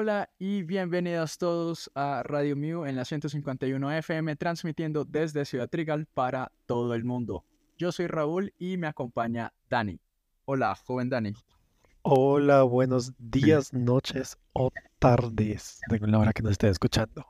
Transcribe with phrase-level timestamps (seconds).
[0.00, 6.06] Hola y bienvenidos todos a Radio Mew en la 151 FM transmitiendo desde Ciudad Trigal
[6.06, 7.44] para todo el mundo.
[7.76, 9.98] Yo soy Raúl y me acompaña Dani.
[10.44, 11.32] Hola, joven Dani.
[12.02, 14.70] Hola, buenos días, noches o
[15.00, 17.26] tardes, según la hora que nos esté escuchando.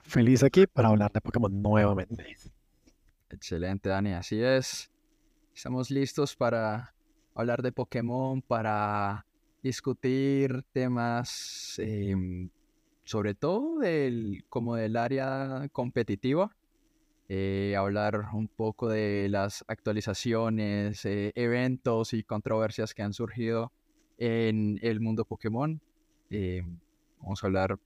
[0.00, 2.36] Feliz aquí para hablar de Pokémon nuevamente.
[3.30, 4.90] Excelente, Dani, así es.
[5.54, 6.94] Estamos listos para
[7.34, 9.24] hablar de Pokémon, para
[9.62, 12.50] discutir temas, em,
[13.04, 16.56] sobre todo del, como del área competitiva,
[17.28, 23.72] eh, hablar un poco de las actualizaciones, eh, eventos y controversias que han surgido
[24.18, 25.80] en el mundo Pokémon.
[26.30, 26.80] Em,
[27.20, 27.78] vamos a hablar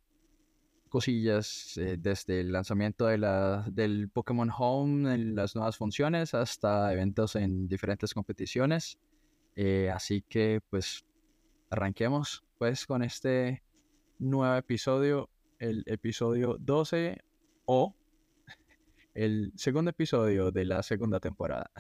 [0.88, 6.90] cosillas eh, desde el lanzamiento de la, del Pokémon Home, en las nuevas funciones, hasta
[6.92, 8.98] eventos en diferentes competiciones.
[9.92, 11.04] así que pues
[11.70, 13.62] arranquemos pues con este
[14.18, 17.22] nuevo episodio, el episodio 12
[17.66, 17.94] o
[19.14, 21.70] el segundo episodio de la segunda temporada.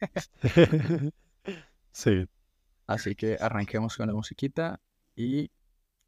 [1.92, 2.26] sí.
[2.86, 4.80] Así que arranquemos con la musiquita
[5.14, 5.50] y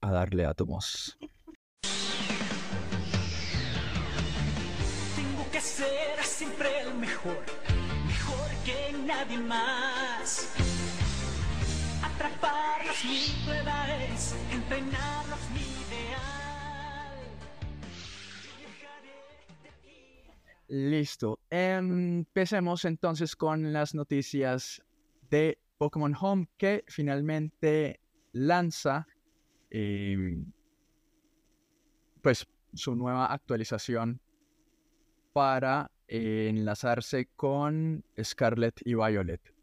[0.00, 1.18] a darle átomos.
[5.16, 7.44] Tengo que ser siempre el mejor,
[8.06, 10.79] mejor que nadie más
[15.54, 17.18] mi ideal.
[20.68, 21.40] Listo.
[21.48, 24.82] Empecemos entonces con las noticias
[25.30, 28.00] de Pokémon Home que finalmente
[28.32, 29.06] lanza
[29.70, 30.52] em,
[32.20, 34.20] pues su nueva actualización
[35.32, 39.59] para enlazarse con Scarlet y Violet.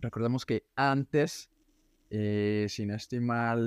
[0.00, 1.50] Recordemos que antes,
[2.10, 3.58] eh, sin estimar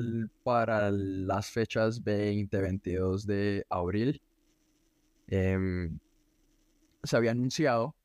[0.43, 4.21] para las fechas 20-22 de abril,
[5.27, 5.99] em,
[7.03, 7.95] se había anunciado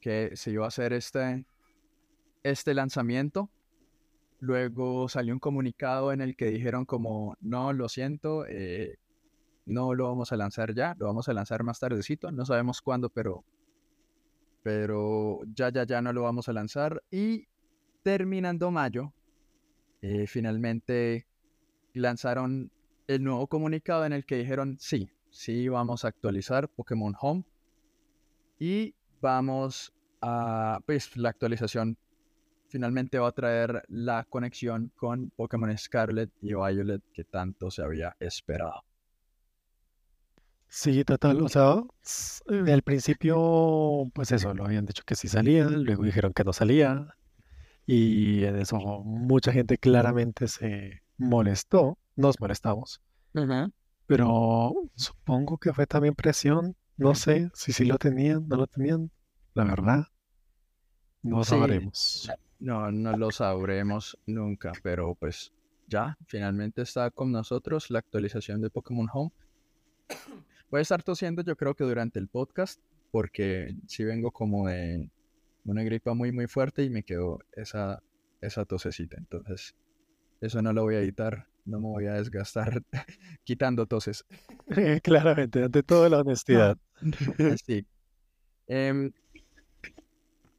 [0.00, 1.46] que se iba a hacer este,
[2.42, 3.50] este lanzamiento.
[4.40, 8.98] Luego salió un comunicado en el que dijeron como, no, lo siento, eh,
[9.64, 13.08] no lo vamos a lanzar ya, lo vamos a lanzar más tardecito, no sabemos cuándo,
[13.08, 13.44] pero
[14.66, 17.00] pero ya, ya, ya no lo vamos a lanzar.
[17.08, 17.46] Y
[18.02, 19.12] terminando mayo,
[20.02, 21.24] eh, finalmente
[21.94, 22.72] lanzaron
[23.06, 27.44] el nuevo comunicado en el que dijeron, sí, sí, vamos a actualizar Pokémon Home.
[28.58, 31.96] Y vamos a, pues la actualización
[32.66, 38.16] finalmente va a traer la conexión con Pokémon Scarlet y Violet que tanto se había
[38.18, 38.82] esperado.
[40.78, 41.82] Sí, total, o sea,
[42.50, 47.16] al principio, pues eso, lo habían dicho que sí salía, luego dijeron que no salía,
[47.86, 53.00] y en eso mucha gente claramente se molestó, nos molestamos,
[54.06, 59.10] pero supongo que fue también presión, no sé si sí lo tenían, no lo tenían,
[59.54, 60.04] la verdad,
[61.22, 62.30] no sabremos.
[62.58, 65.54] No, no lo sabremos nunca, pero pues
[65.88, 69.32] ya, finalmente está con nosotros la actualización de Pokémon Home.
[70.70, 72.80] Voy a estar tosiendo yo creo que durante el podcast,
[73.12, 75.10] porque si vengo como de
[75.64, 78.02] una gripa muy muy fuerte y me quedó esa,
[78.40, 79.16] esa tosecita.
[79.16, 79.74] Entonces,
[80.40, 82.82] eso no lo voy a editar, no me voy a desgastar
[83.44, 84.24] quitando toses.
[85.02, 86.76] Claramente, ante toda la honestidad.
[87.64, 87.86] sí.
[88.66, 89.12] Em,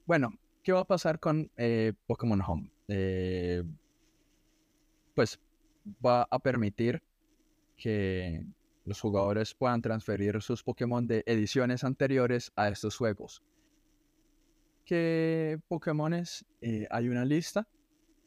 [0.06, 2.72] bueno, ¿qué va a pasar con eh, Pokémon Home?
[2.88, 3.63] Eh,
[5.13, 5.39] pues
[6.06, 7.01] va a permitir
[7.75, 8.45] que
[8.88, 13.44] los jugadores puedan transferir sus Pokémon de ediciones anteriores a estos juegos.
[14.86, 16.46] ¿Qué Pokémones?
[16.62, 17.68] Eh, hay una lista.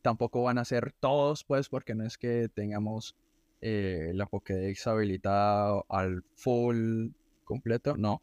[0.03, 3.17] Tampoco van a ser todos, pues, porque no es que tengamos
[3.63, 7.09] eh, la Pokédex habilitada al full
[7.45, 8.21] completo, no.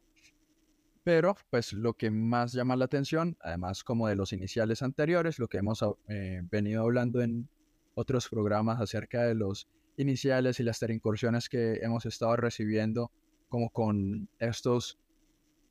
[1.04, 5.48] Pero, pues, lo que más llama la atención, además como de los iniciales anteriores, lo
[5.48, 7.50] que hemos eh, venido hablando en
[7.96, 13.12] otros programas acerca de los iniciales y las incursiones que hemos estado recibiendo
[13.50, 14.98] como con estos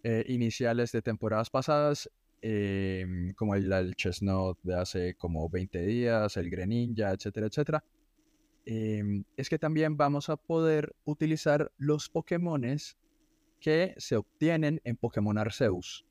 [0.03, 2.11] eh, iniciales de temporadas pasadas,
[2.43, 7.85] em, como el, el, Chestnut de hace como 20 días, el Greninja, etcétera, etcétera,
[8.65, 12.97] em, es que también vamos a poder utilizar los Pokémones
[13.61, 16.05] que se obtienen en Pokémon Arceus.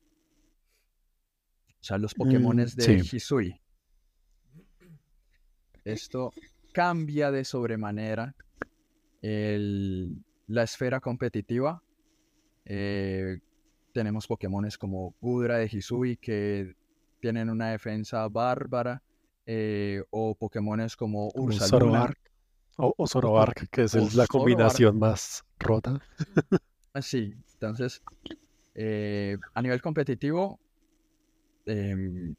[1.80, 3.60] O sea, los Pokémones mm, de Hisui.
[5.84, 6.32] Esto
[6.76, 8.34] cambia de sobremanera
[9.22, 11.82] la esfera competitiva.
[12.66, 13.38] Eh,
[13.94, 16.74] tenemos Pokémones como Gudra de Hisui que
[17.18, 19.02] tienen una defensa bárbara.
[19.46, 22.12] Eh, o Pokémones como Ursaluna.
[22.76, 25.98] O, o Zoroark, que es el- la combinación más rota.
[26.92, 28.02] Ah, Sí, entonces,
[28.74, 30.60] eh, a nivel competitivo,
[31.64, 32.34] em,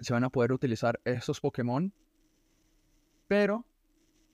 [0.00, 1.90] se van a poder utilizar esos Pokémon,
[3.28, 3.64] pero,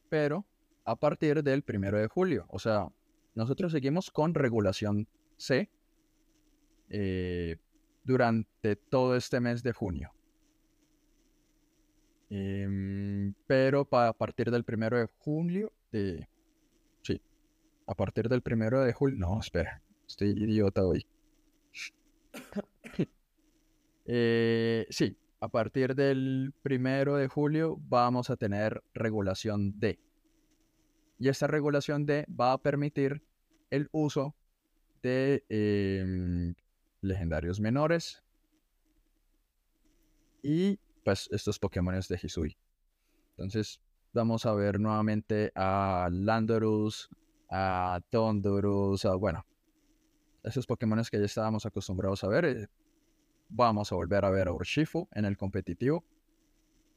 [0.09, 0.47] pero,
[0.85, 2.47] a partir del primero de julio.
[2.49, 2.89] O sea,
[3.35, 5.69] nosotros seguimos con regulación C
[6.89, 7.57] eh,
[8.05, 10.13] durante todo este mes de junio.
[12.31, 16.29] Em, pero a partir del primero de julio, de,
[17.03, 17.21] sí,
[17.87, 21.07] a partir del primero de julio, no, espera, estoy idiota hoy.
[24.07, 29.99] Eh, sí, a partir del primero de julio vamos a tener regulación D.
[31.19, 33.23] Y esta regulación D va a permitir
[33.71, 34.35] el uso
[35.03, 36.55] de em,
[37.01, 38.23] legendarios menores
[40.43, 42.57] y pues estos Pokémon de Hisui.
[43.31, 43.81] Entonces
[44.13, 47.11] vamos a ver nuevamente a Landorus,
[47.51, 49.45] a Thundurus, a, bueno,
[50.43, 52.45] esos Pokémon que ya estábamos acostumbrados a ver.
[52.45, 52.69] eh,
[53.49, 56.05] Vamos a volver a ver a Urshifu en el competitivo.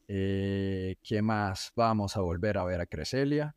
[0.07, 1.71] Eh, ¿qué más?
[1.75, 3.55] Vamos a volver a ver a Cresselia.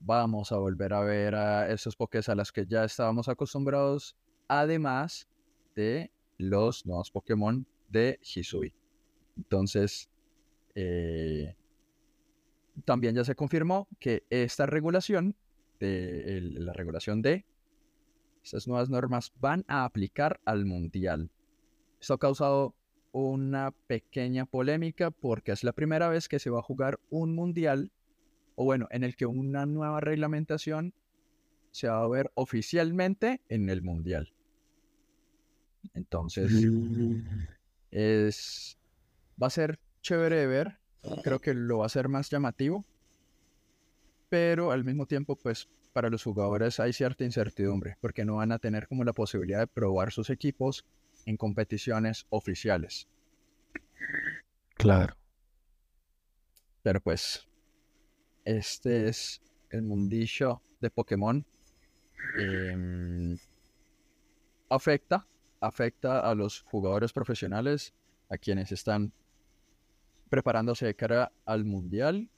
[0.00, 4.16] Vamos a volver a ver a esos Pokés a los que ya estábamos acostumbrados.
[4.48, 5.28] Además
[5.74, 8.74] de los nuevos Pokémon de Hisui.
[9.36, 10.08] Entonces,
[10.74, 11.54] eh,
[12.84, 15.36] también ya se confirmó que esta regulación,
[15.80, 17.46] de la regulación de
[18.42, 21.30] estas nuevas normas, van a aplicar al mundial.
[22.00, 22.74] Esto ha causado
[23.12, 27.90] una pequeña polémica porque es la primera vez que se va a jugar un mundial,
[28.54, 30.94] o bueno, en el que una nueva reglamentación
[31.70, 34.32] se va a ver oficialmente en el mundial.
[35.94, 36.52] Entonces,
[37.90, 38.78] es
[39.40, 40.78] va a ser chévere de ver.
[41.22, 42.84] Creo que lo va a hacer más llamativo.
[44.28, 48.58] Pero al mismo tiempo, pues para los jugadores hay cierta incertidumbre, porque no van a
[48.58, 50.84] tener como la posibilidad de probar sus equipos
[51.28, 53.06] en competiciones oficiales.
[54.76, 55.14] Claro.
[56.82, 57.46] Pero pues,
[58.46, 61.44] este es el mundillo de Pokémon.
[62.38, 63.36] Em,
[64.70, 65.26] afecta,
[65.60, 67.92] afecta a los jugadores profesionales,
[68.30, 69.12] a quienes están
[70.30, 72.30] preparándose de cara al mundial.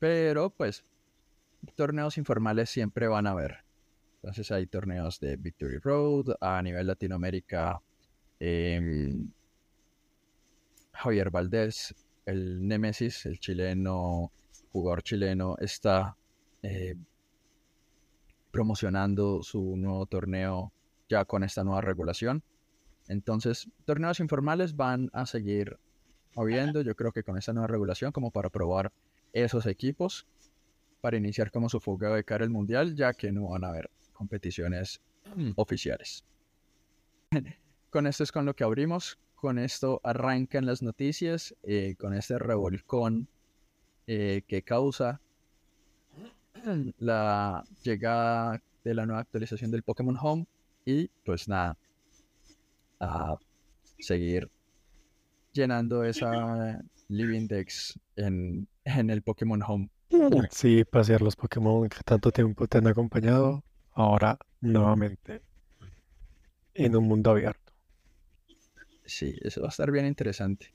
[0.00, 0.82] Pero pues,
[1.76, 3.69] torneos informales siempre van a haber.
[4.22, 7.80] Entonces hay torneos de Victory Road a nivel Latinoamérica.
[8.38, 9.30] em,
[10.92, 11.94] Javier Valdés,
[12.26, 14.32] el Némesis, el chileno,
[14.72, 16.16] jugador chileno, está
[16.62, 16.96] eh,
[18.50, 20.72] promocionando su nuevo torneo
[21.08, 22.42] ya con esta nueva regulación.
[23.08, 25.78] Entonces, torneos informales van a seguir
[26.36, 28.92] habiendo, yo creo que con esta nueva regulación, como para probar
[29.32, 30.26] esos equipos,
[31.00, 33.90] para iniciar como su fogueo de cara al mundial, ya que no van a haber
[34.20, 35.00] competiciones
[35.56, 36.22] oficiales.
[37.90, 39.18] con esto es con lo que abrimos.
[39.34, 43.26] Con esto arrancan las noticias, eh, con este revolcón
[44.06, 45.22] eh, que causa
[46.98, 50.46] la llegada de la nueva actualización del Pokémon Home.
[50.84, 51.78] Y pues nada,
[53.00, 53.38] a
[53.98, 54.50] seguir
[55.52, 59.88] llenando esa Living Dex en, en el Pokémon Home.
[60.50, 63.62] Sí, pasear los Pokémon que tanto tiempo te han acompañado,
[64.00, 65.42] ahora nuevamente
[66.74, 67.72] en un mundo abierto.
[69.04, 70.72] Sí, eso va a estar bien interesante.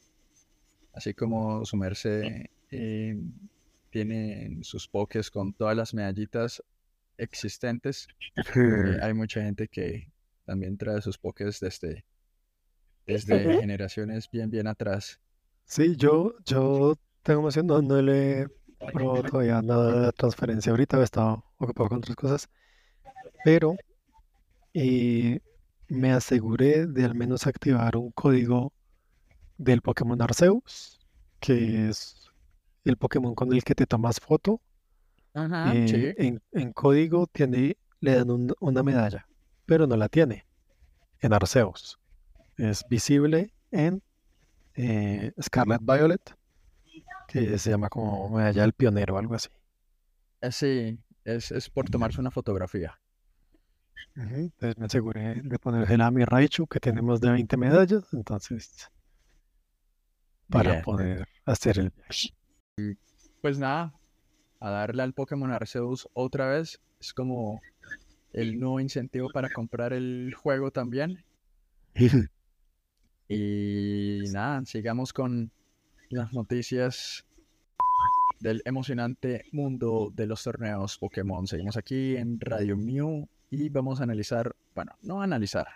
[0.93, 3.17] Así como su merced eh,
[3.89, 6.63] tiene sus pokés con todas las medallitas
[7.17, 8.07] existentes,
[8.55, 10.11] eh, hay mucha gente que
[10.45, 12.05] también trae sus pokés desde,
[13.07, 15.19] desde generaciones bien, bien atrás.
[15.65, 18.47] Sí, yo, yo tengo emoción, no, no le he
[18.93, 22.49] probado todavía nada de transferencia ahorita, he estado ocupado con otras cosas,
[23.45, 23.75] pero
[24.73, 25.39] eh,
[25.87, 28.73] me aseguré de al menos activar un código
[29.57, 30.99] del Pokémon Arceus,
[31.39, 32.29] que es
[32.85, 34.61] el Pokémon con el que te tomas foto.
[35.35, 36.23] Ajá, eh, sí.
[36.25, 39.27] en, en código tiene, le dan un- una medalla,
[39.67, 40.47] pero no la tiene
[41.21, 41.99] en Arceus.
[42.57, 44.01] Es visible en
[44.75, 46.35] eh, Scarlet Violet,
[47.27, 49.49] que se llama como medalla del pionero o algo así.
[50.41, 52.99] Eh, Sí, es, es por tomarse una fotografía.
[54.17, 58.03] Ujú, Entonces me aseguré de ponérsela a mi Raichu, que tiene más de 20 medallas,
[58.13, 58.89] entonces,
[60.49, 60.83] para Bien.
[60.83, 62.35] poder hacer el viaje.
[63.41, 63.93] Pues nada,
[64.59, 66.79] a darle al Pokémon Arceus otra vez.
[66.99, 67.61] Es como
[68.33, 71.23] el nuevo incentivo para comprar el juego también.
[73.27, 75.51] Y nada, sigamos con
[76.09, 77.25] las noticias.
[78.39, 81.47] del emocionante mundo de los torneos Pokémon.
[81.47, 85.67] Seguimos aquí en Radio Mew y vamos a analizar, bueno, no analizar,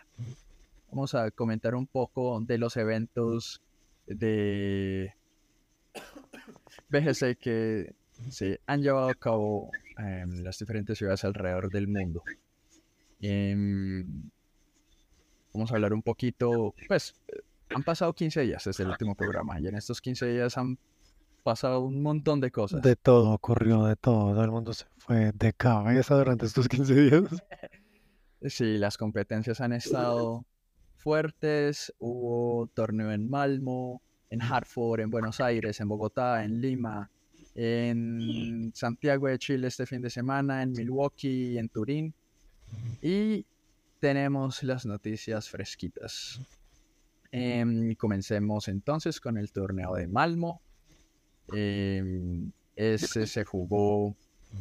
[0.92, 3.62] vamos a comentar un poco de los eventos
[4.06, 5.14] de
[6.90, 7.96] BGC que
[8.30, 12.24] se han llevado a cabo en las diferentes ciudades alrededor del mundo.
[13.22, 14.30] Em,
[15.54, 17.14] vamos a hablar un poquito, pues,
[17.74, 20.78] han pasado 15 días desde el último programa y en estos 15 días han
[21.40, 22.82] pasado un montón de cosas.
[22.82, 24.34] De todo ocurrió, de todo.
[24.34, 27.24] Todo el mundo se fue de cabeza durante estos 15 días.
[28.42, 30.46] Sí, las competencias han estado
[30.96, 31.94] fuertes.
[32.00, 37.12] Hubo torneo en Malmo, en Hartford, en Buenos Aires, en Bogotá, en Lima,
[37.56, 42.14] en Santiago de Chile este fin de semana, en Milwaukee, en Turín.
[43.02, 43.46] Y
[44.00, 46.40] tenemos las noticias fresquitas.
[47.32, 50.62] Em, comencemos entonces con el torneo de Malmo.
[51.54, 54.16] Em, ese se jugó,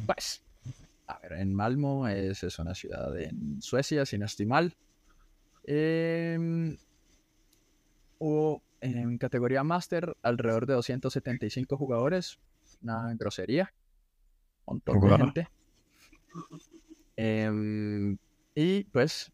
[0.06, 0.42] pues,
[1.06, 4.76] a ver, en Malmo, es, es una ciudad en Suecia, si no estoy mal.
[5.64, 6.76] Em,
[8.18, 12.38] hubo en categoría Master alrededor de 275 jugadores,
[12.82, 13.72] una grosería,
[14.64, 15.48] un montón de gente.
[17.16, 18.16] Em,
[18.54, 19.32] y pues,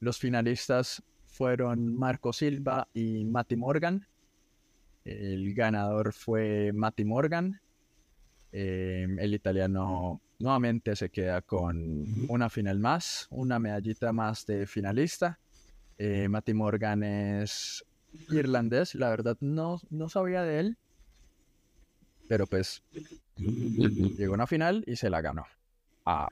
[0.00, 4.06] los finalistas fueron Marco Silva y Mati Morgan.
[5.06, 7.60] El ganador fue Mati Morgan.
[8.50, 15.38] Em, el italiano nuevamente se queda con una final más, una medallita más de finalista.
[15.96, 17.84] Eh, Mati Morgan es
[18.30, 20.78] irlandés, la verdad no, no sabía de él,
[22.28, 22.82] pero pues
[23.36, 25.44] llegó a una final y se la ganó
[26.04, 26.28] a,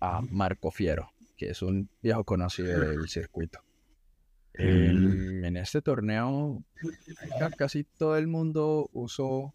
[0.00, 3.65] a Marco Fiero, que es un viejo conocido del circuito.
[4.58, 6.62] En este torneo
[7.38, 9.52] ca- casi todo el mundo usó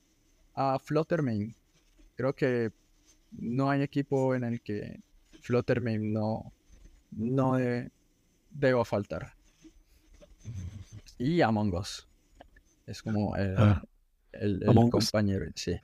[0.54, 1.56] a Fluttermane.
[2.16, 2.72] Creo que
[3.32, 5.00] no hay equipo en el que
[5.42, 6.52] Fluttermane no,
[7.12, 7.90] no de-
[8.52, 9.34] deba faltar.
[11.18, 12.08] Y Among Us.
[12.86, 13.82] Es como el, Ah,
[14.34, 15.10] el- el Among Us.
[15.12, 15.80] compañero, sí.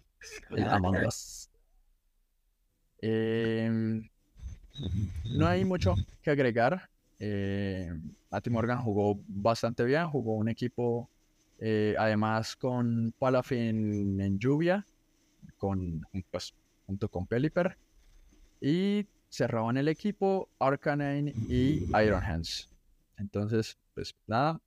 [0.51, 1.49] El Among Us.
[3.01, 4.07] Em,
[5.37, 6.89] no hay mucho que agregar.
[7.19, 7.91] Eh,
[8.29, 11.09] Matty Morgan jugó bastante bien, jugó un equipo
[11.59, 14.85] eh, además con Palafin en lluvia,
[15.57, 16.53] con, pues,
[16.85, 17.77] junto con Pelipper.
[18.61, 22.69] Y cerraban el equipo Arcanine y Iron Hands.
[23.17, 24.61] Entonces, pues nada,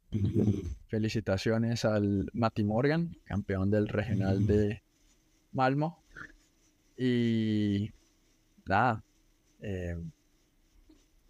[0.88, 4.83] felicitaciones al Matty Morgan, campeón del regional de
[5.52, 6.02] Malmo.
[6.97, 7.90] Y
[8.66, 9.02] nada,
[9.61, 9.97] eh,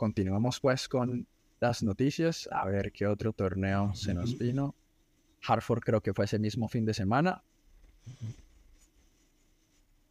[0.01, 1.27] continuamos pues con
[1.61, 4.75] las noticias, a ver qué otro torneo se nos vino.
[5.47, 7.43] Hartford creo que fue ese mismo fin de semana.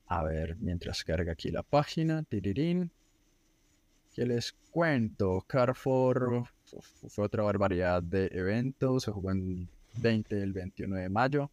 [0.06, 2.92] A ver, mientras carga aquí la página, tirirín.
[4.14, 5.44] ¿Qué les cuento?
[5.48, 9.04] Carrefour fu- fue otra barbaridad de eventos.
[9.04, 9.68] Se jugó en
[9.98, 11.50] 20 y el 21 de mayo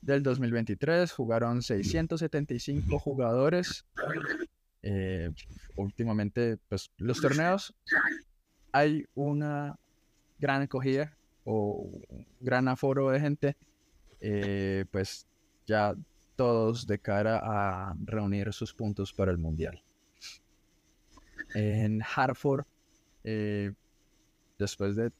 [0.00, 1.12] del 2023.
[1.12, 3.84] Jugaron 675 jugadores.
[4.86, 5.30] Eh,
[5.76, 7.74] últimamente, pues los torneos
[8.72, 9.78] hay una
[10.38, 11.90] gran acogida o
[12.40, 13.56] gran aforo de gente.
[14.20, 15.26] eh, pues
[15.66, 15.94] ya
[16.36, 19.82] todos de cara a reunir sus puntos para el mundial.
[21.54, 22.64] En Hartford,
[23.24, 23.72] eh,
[24.58, 25.12] después de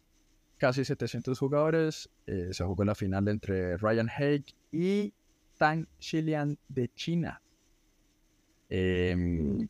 [0.59, 5.12] casi 700 jugadores, eh, se jugó la final entre Ryan Haig y
[5.59, 7.40] Tang Xilian de China.
[8.68, 9.68] Em,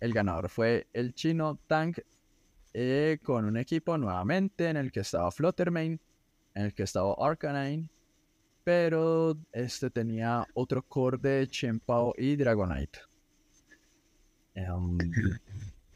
[0.00, 1.94] el ganador fue el chino Tang
[2.72, 5.98] eh, con un equipo nuevamente en el que estaba Fluttermane,
[6.54, 7.88] en el que estaba Arcanine,
[8.64, 12.98] pero este tenía otro core de Chempao y Dragonite.
[14.54, 14.98] Em,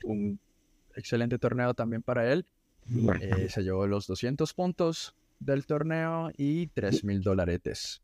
[0.04, 0.38] un
[0.94, 2.46] excelente torneo también para él.
[3.20, 8.02] Eh, se llevó los 200 puntos del torneo y 3 mil dolaretes.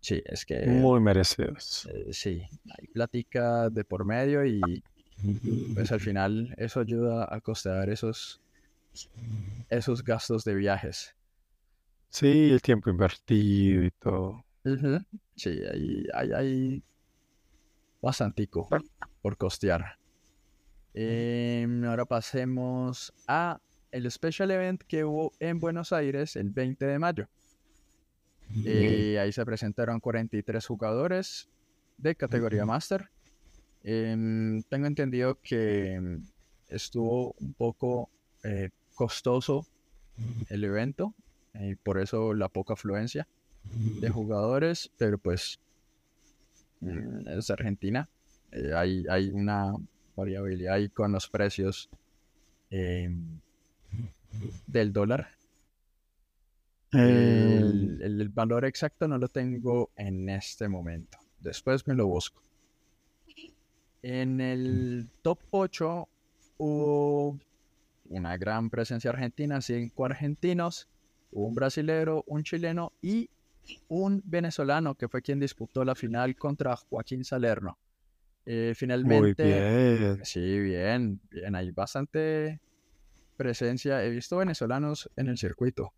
[0.00, 1.88] Sí, es que Muy merecidos.
[1.92, 2.42] eh, sí,
[2.78, 4.82] hay plática de por medio y
[5.74, 8.40] pues al final eso ayuda a costear esos,
[9.68, 11.14] esos gastos de viajes.
[12.10, 14.44] Sí, el tiempo invertido y todo.
[14.64, 14.98] Ujú.
[15.36, 16.82] Sí, hay, hay, hay
[18.00, 18.68] bastantico
[19.20, 19.98] por costear.
[20.94, 26.98] Em, ahora pasemos a el special event que hubo en Buenos Aires el 20 de
[26.98, 27.28] mayo.
[28.64, 31.48] Eh, ahí se presentaron 43 jugadores
[31.96, 33.10] de categoría Master.
[33.84, 36.18] Em, tengo entendido que
[36.68, 38.10] estuvo un poco
[38.44, 39.66] eh, costoso
[40.48, 41.14] el evento.
[41.54, 43.26] y por eso la poca afluencia
[44.00, 45.58] de jugadores, pero pues
[46.80, 48.08] mm, es Argentina.
[48.52, 49.72] eh, hay, hay una
[50.16, 51.88] variabilidad ahí con los precios
[52.70, 53.40] em,
[54.66, 55.37] del dólar.
[56.92, 61.18] Eh, El, el- el valor exacto no lo tengo en este momento.
[61.40, 62.42] Después me lo busco.
[64.02, 66.08] En el top 8
[66.56, 67.38] hubo
[68.06, 70.88] una gran presencia argentina, cinco argentinos,
[71.32, 73.30] un brasilero, un chileno y
[73.88, 77.78] un venezolano que fue quien disputó la final contra Joaquín Salerno.
[78.46, 80.20] Eh, muy finalmente, bien.
[80.24, 82.60] sí, bien, bien, hay bastante
[83.36, 84.04] presencia.
[84.04, 85.92] He visto venezolanos en el circuito.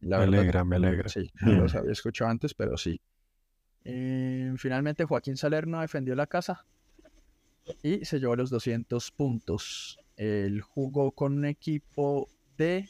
[0.00, 1.08] La Me verdad, alegra, me alegra.
[1.08, 3.00] Sí, no los había escuchado antes, pero sí.
[3.84, 6.64] Eh, finalmente Joaquín Salerno defendió la casa
[7.82, 9.98] y se llevó los 200 puntos.
[10.16, 12.88] Él jugó con un equipo de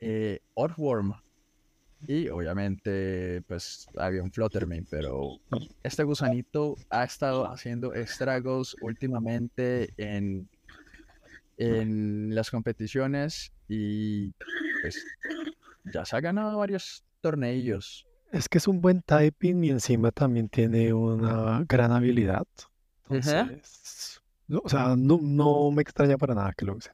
[0.00, 0.40] eh,
[2.06, 5.40] y obviamente pues había un Fluttermane, pero
[5.82, 10.48] este gusanito ha estado haciendo estragos últimamente en,
[11.56, 14.32] en las competiciones y
[14.82, 15.04] pues
[15.92, 18.06] ya se ha ganado varios torneillos.
[18.32, 22.46] Es que es un buen typing y encima también tiene una gran habilidad.
[23.08, 26.90] Entonces, o sea, no, no me extraña para nada que lo use.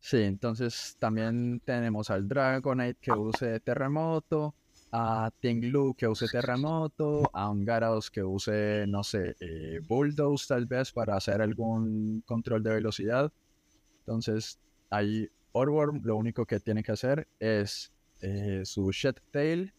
[0.00, 4.54] Sí, entonces también tenemos al Dragonite que use Terremoto,
[4.92, 7.66] a Tinglu que use Terremoto, a un
[8.12, 13.32] que use, no sé, eh, Bulldoze tal vez para hacer algún control de velocidad.
[14.00, 14.60] Entonces,
[14.90, 17.93] ahí Orworm lo único que tiene que hacer es
[18.24, 19.72] eh, su Shed Tail,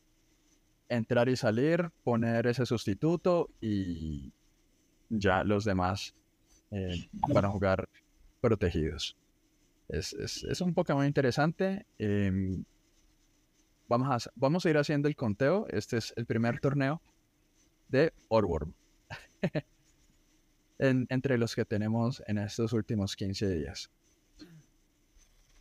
[0.87, 4.31] entrar y salir, poner ese sustituto y
[5.09, 6.13] ya los demás
[6.71, 7.89] eh, van a jugar
[8.41, 9.17] protegidos.
[9.87, 11.85] Es, es- es un Pokémon interesante.
[11.97, 12.63] em,
[13.87, 15.65] vamos, a, vamos a ir haciendo el conteo.
[15.69, 17.01] Este es el primer torneo
[17.89, 18.73] de Orworm.
[20.77, 23.89] En- entre los que tenemos en estos últimos 15 días.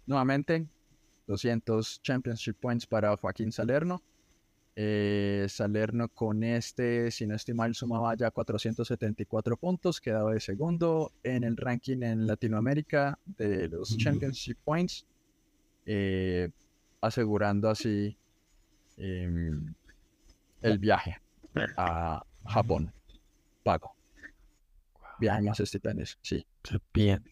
[0.06, 0.66] Nuevamente,
[1.26, 4.02] 200 Championship Points para Joaquín Salerno.
[4.76, 11.12] Eh, Salerno con este, si no estoy mal, sumaba ya 474 puntos, quedaba de segundo
[11.22, 15.06] en el ranking en Latinoamérica de los Championship Points,
[15.86, 16.50] eh,
[17.00, 18.16] asegurando así
[18.96, 19.72] em,
[20.60, 21.20] el viaje
[21.76, 22.92] a Japón,
[23.62, 23.94] pago.
[25.20, 26.44] Viaje más estipendios, sí.
[26.92, 27.22] Bien.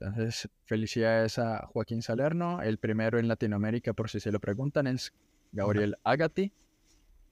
[0.00, 2.62] Entonces, felicidades a Joaquín Salerno.
[2.62, 5.12] El primero en Latinoamérica, por si se lo preguntan, es
[5.52, 6.50] Gabriel Agati,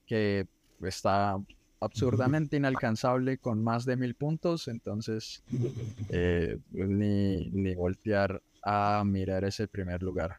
[0.07, 0.46] que
[0.83, 1.38] está
[1.81, 4.68] absurdamente inalcanzable con más de mil puntos.
[4.68, 5.42] Entonces,
[6.11, 10.38] eh, ni, ni voltear a mirar ese primer lugar.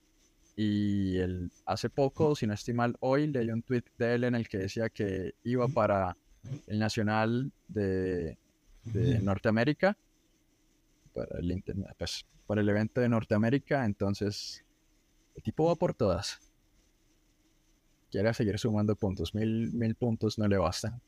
[0.56, 4.36] Y el, hace poco, si no estoy mal, hoy leí un tweet de él en
[4.36, 6.16] el que decía que iba para
[6.68, 8.38] el Nacional de,
[8.84, 9.98] de Norteamérica
[11.20, 14.64] para el internet, pues, para el evento de Norteamérica, entonces
[15.36, 16.40] el tipo va por todas.
[18.10, 21.02] Quiere seguir sumando puntos, mil, mil puntos no le bastan,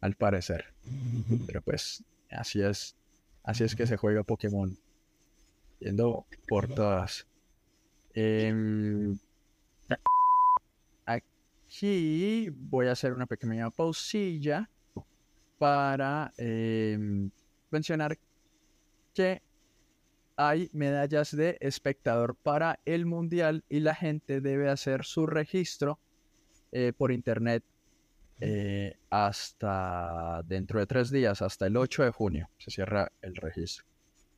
[0.00, 0.66] al parecer.
[1.46, 2.94] Pero pues, así es,
[3.42, 4.76] así es que se juega Pokémon,
[5.80, 7.26] yendo por todas.
[8.14, 9.18] Em,
[11.06, 14.70] aquí voy a hacer una pequeña pausilla
[15.58, 17.30] para em,
[17.70, 18.18] mencionar
[19.16, 19.42] que
[20.36, 25.98] hay medallas de espectador para el mundial y la gente debe hacer su registro
[26.70, 27.64] eh, por internet
[28.38, 33.86] eh, hasta dentro de tres días, hasta el 8 de junio se cierra el registro.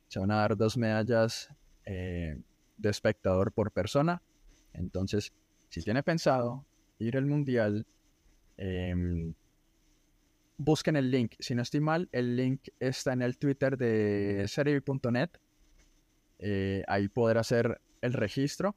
[0.07, 1.49] Se van a dar dos medallas
[1.85, 2.41] eh,
[2.77, 4.21] de espectador por persona.
[4.71, 5.33] Entonces,
[5.67, 6.65] si tiene pensado
[6.97, 7.85] ir al mundial,
[8.55, 9.33] em,
[10.59, 11.33] busquen el link.
[11.39, 15.29] Si no estoy mal, el link está en el Twitter de Serivi.net.
[16.37, 18.75] Eh, ahí podrá hacer el registro.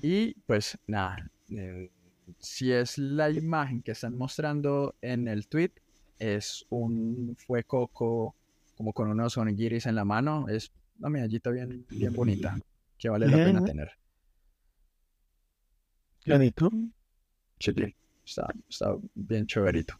[0.00, 1.90] Y pues nada, eh,
[2.38, 5.72] si es la imagen que están mostrando en el tweet,
[6.18, 8.34] es un fuecoco
[8.76, 10.48] como con unos onigiris en la mano.
[10.48, 12.56] Es una medallita bien, bien bonita
[12.96, 13.66] que vale la pena Ujú.
[13.66, 13.90] tener.
[16.24, 16.70] Janito.
[17.58, 17.72] Sí,
[18.24, 19.98] está, está bien chéverito.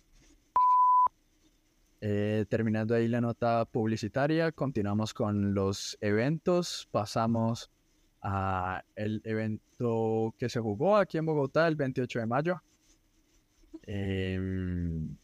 [2.01, 6.89] Eh, terminando ahí la nota publicitaria, continuamos con los eventos.
[6.91, 7.71] Pasamos
[8.23, 12.63] a el evento que se jugó aquí en Bogotá el 28 de mayo.
[13.83, 15.17] Em,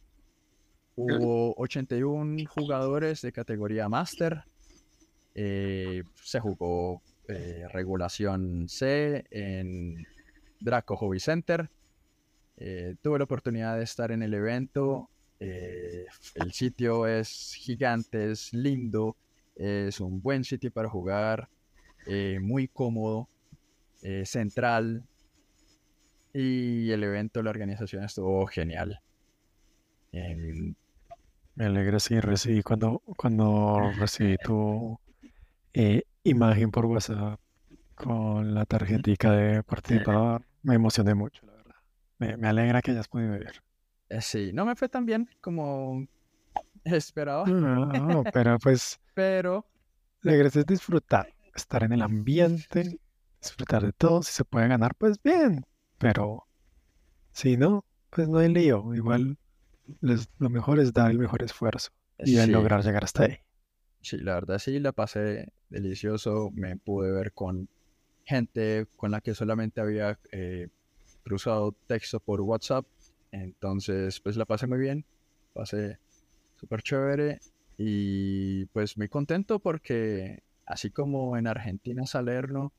[0.95, 4.45] hubo 81 jugadores de categoría Master.
[5.35, 10.07] Eh, se jugó eh, regulación C en
[10.61, 11.71] Draco Hobby Center.
[12.57, 15.09] Eh, tuve la oportunidad de estar en el evento.
[15.45, 19.17] Eh, el sitio es gigante, es lindo,
[19.57, 21.49] es un buen sitio para jugar,
[22.07, 23.29] eh, muy cómodo,
[24.03, 25.03] eh, central.
[26.33, 29.01] Y el evento, la organización estuvo genial.
[30.13, 30.75] Em,
[31.57, 34.97] Me alegra, sí, recibí cuando, cuando recibí tu
[36.23, 37.41] imagen por WhatsApp
[37.97, 40.47] con la tarjetica de participador.
[40.63, 41.75] Me emocioné mucho, la verdad.
[42.19, 43.61] Me, me alegra que hayas podido ir.
[44.13, 46.07] Eh, sí, no me fue tan bien como
[46.85, 49.67] esperaba, No, pero pues pero
[50.23, 52.99] la gracia es disfrutar, estar en el ambiente,
[53.41, 54.23] disfrutar de todo.
[54.23, 55.65] Si se puede ganar, pues bien.
[55.99, 56.47] Pero
[57.33, 58.95] si no, pues no hay lío.
[58.95, 59.39] Igual
[60.01, 61.91] les- lo mejor es dar el mejor esfuerzo
[62.23, 63.39] y sí, lograr llegar hasta ahí.
[64.01, 66.51] sí, la verdad sí, la pasé delicioso.
[66.55, 67.69] Me pude ver con
[68.25, 70.69] gente con la que solamente había eh,
[71.25, 72.87] cruzado texto por WhatsApp.
[73.33, 75.05] Entonces, pues la pasé muy bien,
[75.55, 75.99] pasé
[76.55, 77.41] súper chévere
[77.77, 82.73] y pues muy contento porque así como en Argentina Salerno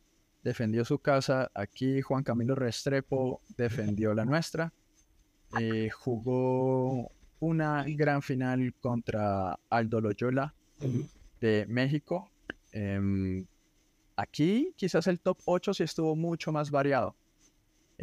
[0.43, 4.71] defendió su casa, aquí Juan Camilo Restrepo defendió la nuestra.
[5.59, 10.53] Eh, jugó una gran final contra Aldo Loyola
[11.41, 12.29] de México.
[12.71, 13.45] Em,
[14.15, 17.15] aquí quizás el top 8 sí estuvo mucho más variado.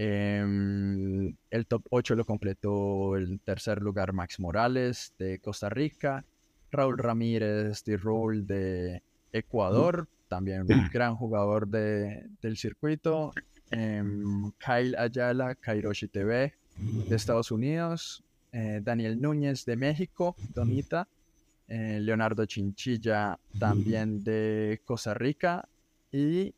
[0.02, 6.24] Em, el top 8 lo completó el tercer lugar Max Morales de Costa Rica,
[6.72, 13.32] Raúl Ramírez de Roll de Ecuador, también un gran jugador de- del circuito,
[13.70, 16.54] em, Kyle Ayala, Kairoshi TV
[17.08, 21.08] de Estados Unidos, eh, Daniel Núñez de México, Donita,
[21.68, 25.68] eh, Leonardo Chinchilla también de Costa Rica.
[26.10, 26.54] Y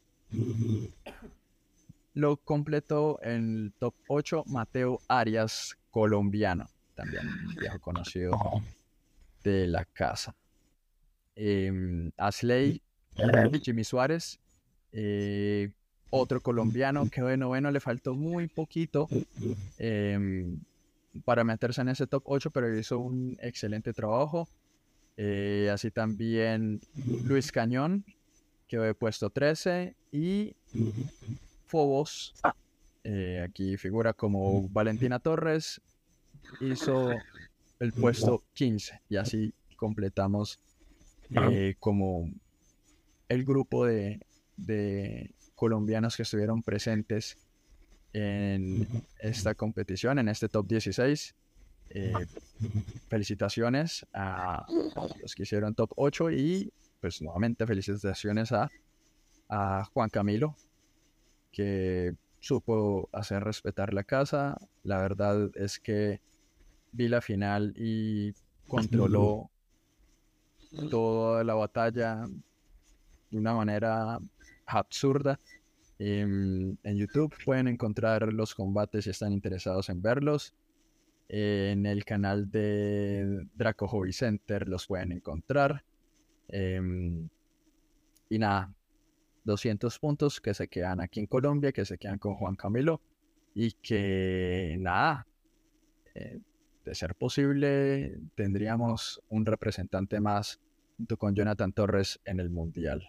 [2.15, 8.33] lo completó en el top 8 Mateo Arias, colombiano, también un viejo conocido
[9.43, 10.35] de la casa.
[11.35, 12.83] Em, Asley,
[13.63, 14.39] Jimmy Suárez,
[14.93, 15.73] eh,
[16.11, 19.09] otro colombiano, quedó de noveno, le faltó muy poquito
[19.79, 20.61] em,
[21.25, 24.49] para meterse en ese top 8, pero hizo un excelente trabajo.
[25.17, 26.81] Eh, así también
[27.25, 28.05] Luis Cañón
[28.67, 30.55] quedó de puesto 13 y
[31.73, 32.35] Fobos,
[33.03, 35.81] eh, aquí figura como Valentina Torres,
[36.61, 37.13] hizo
[37.81, 40.61] el puesto 15 y así completamos
[41.31, 42.31] eh, como
[43.31, 44.21] el grupo de,
[44.59, 47.39] de colombianos que estuvieron presentes
[48.13, 48.87] en
[49.19, 51.35] esta competición, en este top 16.
[51.89, 52.13] Eh,
[53.09, 54.67] felicitaciones a
[55.23, 58.71] los que hicieron top 8 y pues nuevamente felicitaciones a,
[59.49, 60.55] a Juan Camilo
[61.53, 64.57] que supo hacer respetar la casa.
[64.83, 66.21] La verdad es que
[66.91, 68.35] vi la final y
[68.67, 69.51] controló
[70.91, 72.25] toda la batalla
[73.31, 74.19] de una manera
[74.67, 75.39] absurda.
[75.99, 80.55] Em, en YouTube pueden encontrar los combates si están interesados en verlos.
[81.29, 85.85] En el canal de Draco Hobby Center los pueden encontrar.
[86.49, 87.29] Em,
[88.29, 88.75] y nada,
[89.45, 93.01] 200 puntos que se quedan aquí en Colombia, que se quedan con Juan Camilo.
[93.55, 95.27] Y que nada,
[96.15, 96.41] eh,
[96.85, 100.61] de ser posible, tendríamos un representante más
[100.97, 103.03] junto con Jonathan Torres en el Mundial.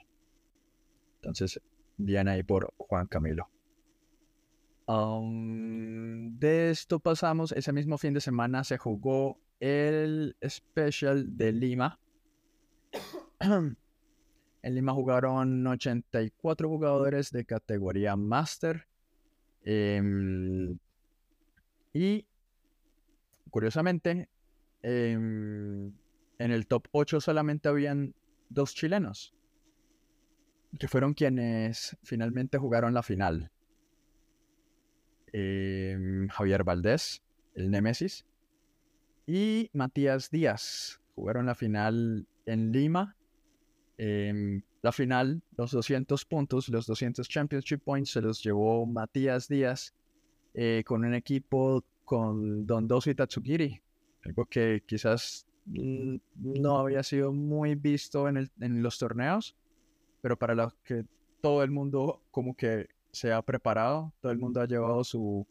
[1.15, 1.61] Entonces,
[1.97, 3.49] bien ahí por Juan Camilo.
[4.85, 11.99] Um, de esto pasamos, ese mismo fin de semana se jugó el Special de Lima.
[14.63, 18.87] En Lima jugaron 84 jugadores de categoría Master.
[19.65, 20.77] Em,
[21.93, 22.25] y
[23.49, 24.29] curiosamente,
[24.81, 25.93] em,
[26.39, 28.15] en el top 8 solamente habían
[28.49, 29.35] dos chilenos,
[30.79, 33.51] que fueron quienes finalmente jugaron la final.
[35.33, 37.21] Em, Javier Valdés,
[37.55, 38.25] el Némesis,
[39.25, 43.17] y Matías Díaz jugaron la final en Lima.
[43.97, 49.93] Em, la final, los 200 puntos, los 200 Championship Points se los llevó Matías Díaz
[50.53, 53.81] eh, con un equipo con Don y Tatsugiri,
[54.25, 59.55] algo que quizás no había sido muy visto en, el- en los torneos,
[60.21, 61.05] pero para los que
[61.41, 65.45] todo el mundo como que se ha preparado, todo el mundo ha llevado su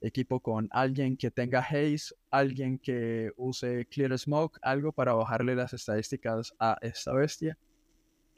[0.00, 5.72] equipo con alguien que tenga haze, alguien que use clear smoke, algo para bajarle las
[5.72, 7.58] estadísticas a esta bestia.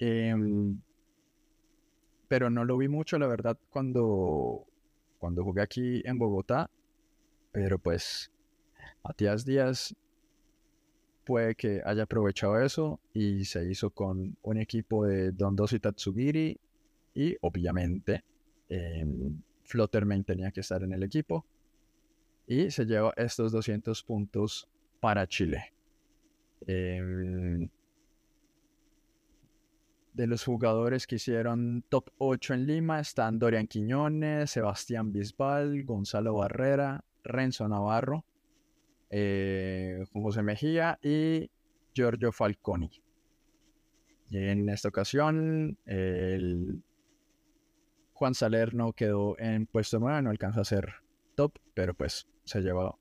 [0.01, 0.81] Em,
[2.27, 4.67] pero no lo vi mucho, la verdad, cuando
[5.19, 6.71] cuando jugué aquí en Bogotá,
[7.53, 8.31] pero pues
[9.05, 9.95] Matías Díaz
[11.27, 16.59] puede que haya aprovechado eso y se hizo con un equipo de Dondosi Tatsugiri
[17.15, 18.25] y obviamente
[18.71, 19.05] eh,
[20.25, 21.45] tenía que estar en el equipo
[22.47, 24.67] y se lleva estos 200 puntos
[24.99, 25.73] para Chile.
[26.67, 27.69] Em,
[30.21, 36.35] de los jugadores que hicieron top 8 en Lima están Dorian Quiñones, Sebastián Bisbal, Gonzalo
[36.35, 38.27] Barrera, Renzo Navarro,
[39.09, 41.51] eh, José Mejía y
[41.95, 42.91] Giorgio Falconi.
[44.31, 46.83] en esta ocasión, el
[48.13, 50.97] Juan Salerno quedó en puesto 9, no alcanza a ser
[51.35, 52.95] top, pero pues se lleva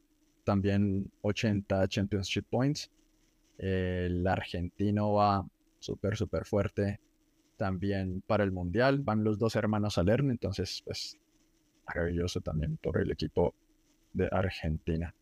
[0.45, 2.89] también 80 Championship Points.
[3.57, 5.45] El argentino va
[5.79, 7.01] súper, súper fuerte
[7.59, 8.99] también para el Mundial.
[8.99, 11.19] Van los dos hermanos Salerno, entonces pues
[11.85, 13.53] maravilloso también por el equipo
[14.13, 15.13] de Argentina.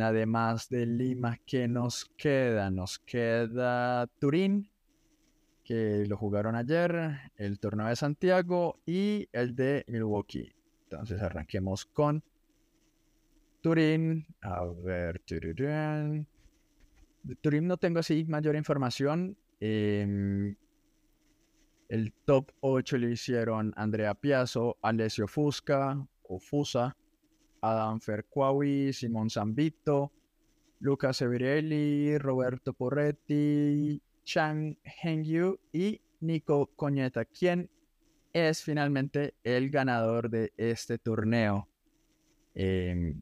[0.00, 2.70] además de Lima, ¿qué nos queda?
[2.70, 4.70] Nos queda Turín,
[5.64, 10.52] que lo jugaron ayer, el torneo de Santiago y el de Milwaukee.
[10.84, 12.22] Entonces arranquemos con
[13.60, 14.26] Turín.
[14.42, 16.26] A ver, Turín.
[17.40, 19.36] Turín no tengo así mayor información.
[19.60, 20.56] Em,
[21.88, 26.96] el top 8 lo hicieron Andrea Piazzo, Alessio Fusca o Fusa,
[27.60, 30.12] Adam Ferquawi, Simón Zambito,
[30.80, 37.70] Luca Severelli, Roberto Porretti, Chang Hengyu y Nico Coñeta, quien
[38.32, 41.68] es finalmente el ganador de este torneo
[42.54, 43.20] em,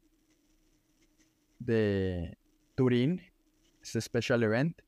[1.59, 2.37] de
[2.75, 3.21] Turín,
[3.81, 4.81] este special event.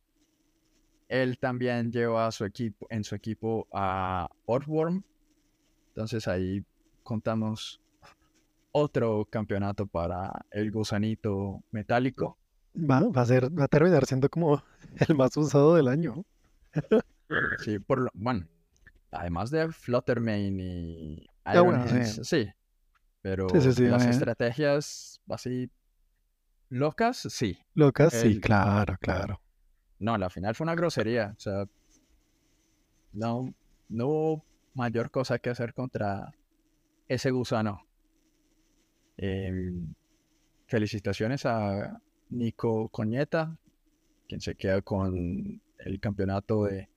[1.09, 5.03] Él también lleva a su equipo, en su equipo a Ortworm.
[5.89, 6.63] Entonces ahí
[7.03, 7.81] contamos
[8.71, 12.37] otro campeonato para el gusanito metálico.
[12.75, 14.63] Va, va a ser, va a terminar siendo como
[15.09, 16.23] el más usado del año.
[17.57, 18.47] Sí, por lo, bueno,
[19.11, 21.95] además de Fluttermane y Ah, Iron bueno, sí.
[21.95, 22.49] Hands, sí.
[23.21, 24.11] Pero Sí, las eh.
[24.11, 25.71] estrategias así
[26.69, 27.57] locas, sí.
[27.73, 29.41] Locas, sí, claro, claro.
[29.99, 31.33] No, la final fue una grosería.
[31.37, 31.65] O sea,
[33.13, 33.53] no,
[33.89, 36.31] no hubo mayor cosa que hacer contra
[37.07, 37.85] ese gusano.
[39.17, 39.93] Em,
[40.67, 43.57] felicitaciones a Nico Coñeta,
[44.27, 46.89] quien se queda con el campeonato de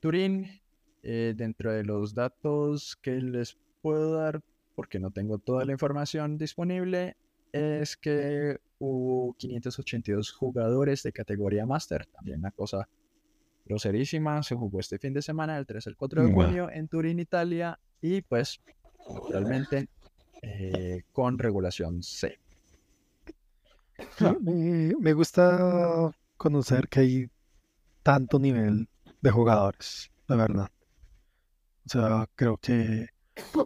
[0.00, 0.60] Turín.
[1.02, 4.42] Eh, dentro de los datos que les puedo dar,
[4.74, 7.16] porque no tengo toda la información disponible,
[7.52, 12.88] es que hubo 582 jugadores de categoría Master, también una cosa
[13.64, 14.42] groserísima.
[14.42, 17.78] Se jugó este fin de semana, del 3 al 4 de junio, en Turín, Italia,
[18.00, 18.60] y pues,
[19.08, 19.88] naturalmente,
[20.42, 22.38] eh, con regulación C.
[24.20, 27.30] Ah, Me, me gusta conocer que hay
[28.02, 28.88] tanto nivel
[29.20, 30.70] de jugadores, la verdad.
[31.84, 33.08] O sea, creo que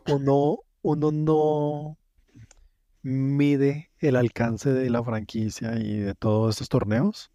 [0.09, 1.99] uno, uno no
[3.05, 7.31] mide el alcance de la franquicia y de todos estos torneos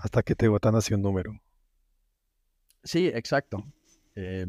[0.00, 1.40] hasta que te votan así un número.
[2.82, 3.64] Sí, exacto.
[4.16, 4.46] Eh,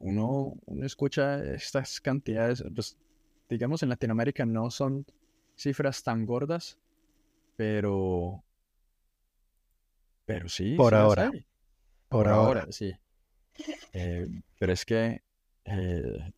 [0.00, 2.96] uno, uno escucha estas cantidades, pues,
[3.48, 5.06] digamos en Latinoamérica no son
[5.56, 6.76] cifras tan gordas,
[7.56, 8.42] pero,
[10.24, 11.30] pero sí, Por ahora.
[11.30, 11.44] Por
[12.08, 12.60] Por ahora.
[12.62, 12.92] ahora, sí.
[13.92, 14.26] Eh,
[14.58, 15.22] pero es que
[15.64, 16.32] eh,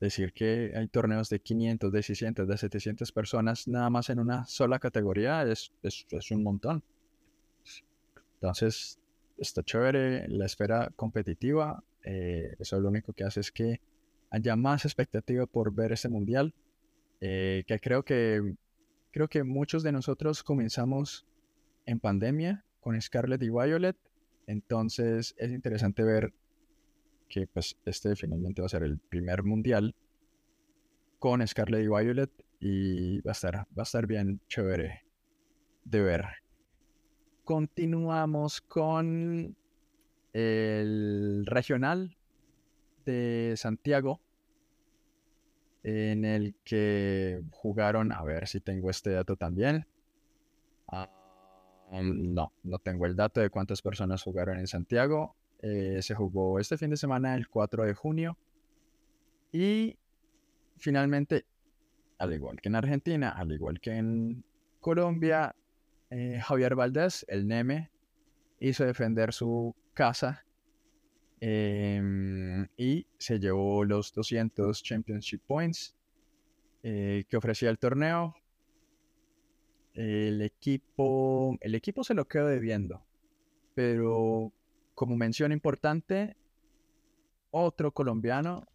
[0.00, 4.44] decir que hay torneos de 500, de 600, de 700 personas nada más en una
[4.46, 6.82] sola categoría es, es, es un montón.
[8.34, 8.98] Entonces,
[9.38, 11.82] está chévere la esfera competitiva.
[12.04, 13.80] eh, eso lo único que hace es que
[14.30, 16.54] haya más expectativa por ver este mundial.
[17.20, 18.54] eh, que creo que
[19.12, 21.26] creo que muchos de nosotros comenzamos
[21.86, 23.96] en pandemia con Scarlet y Violet.
[24.46, 26.34] Entonces es interesante ver
[27.28, 29.94] que pues este finalmente va a ser el primer mundial
[31.18, 35.02] con Scarlet y Violet y va a estar, va a estar bien chévere
[35.84, 36.24] de ver.
[37.44, 39.56] Continuamos con
[40.32, 42.16] el regional
[43.04, 44.20] de Santiago
[45.86, 49.86] en el que jugaron, a ver si tengo este dato también.
[50.88, 51.08] Ah,
[51.92, 55.36] um, no, no tengo el dato de cuántas personas jugaron en Santiago.
[55.62, 58.38] Eh, se jugó este fin de semana, el 4 de junio.
[59.52, 59.98] Y
[60.76, 61.46] finalmente,
[62.18, 64.44] al igual que en Argentina, al igual que en
[64.80, 65.54] Colombia,
[66.10, 67.90] eh, Javier Valdés, el Neme,
[68.60, 70.44] hizo defender su casa
[71.40, 75.96] em, y se llevó los 200 Championship Points
[76.82, 78.34] eh, que ofrecía el torneo.
[79.94, 83.02] El equipo, el equipo se lo quedó debiendo,
[83.74, 84.52] pero
[84.96, 86.36] como mención importante,
[87.50, 88.66] otro colombiano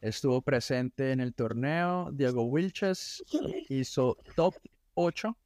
[0.00, 3.22] estuvo presente en el torneo, Diego Wilches,
[3.68, 4.54] hizo top
[4.94, 5.36] 8,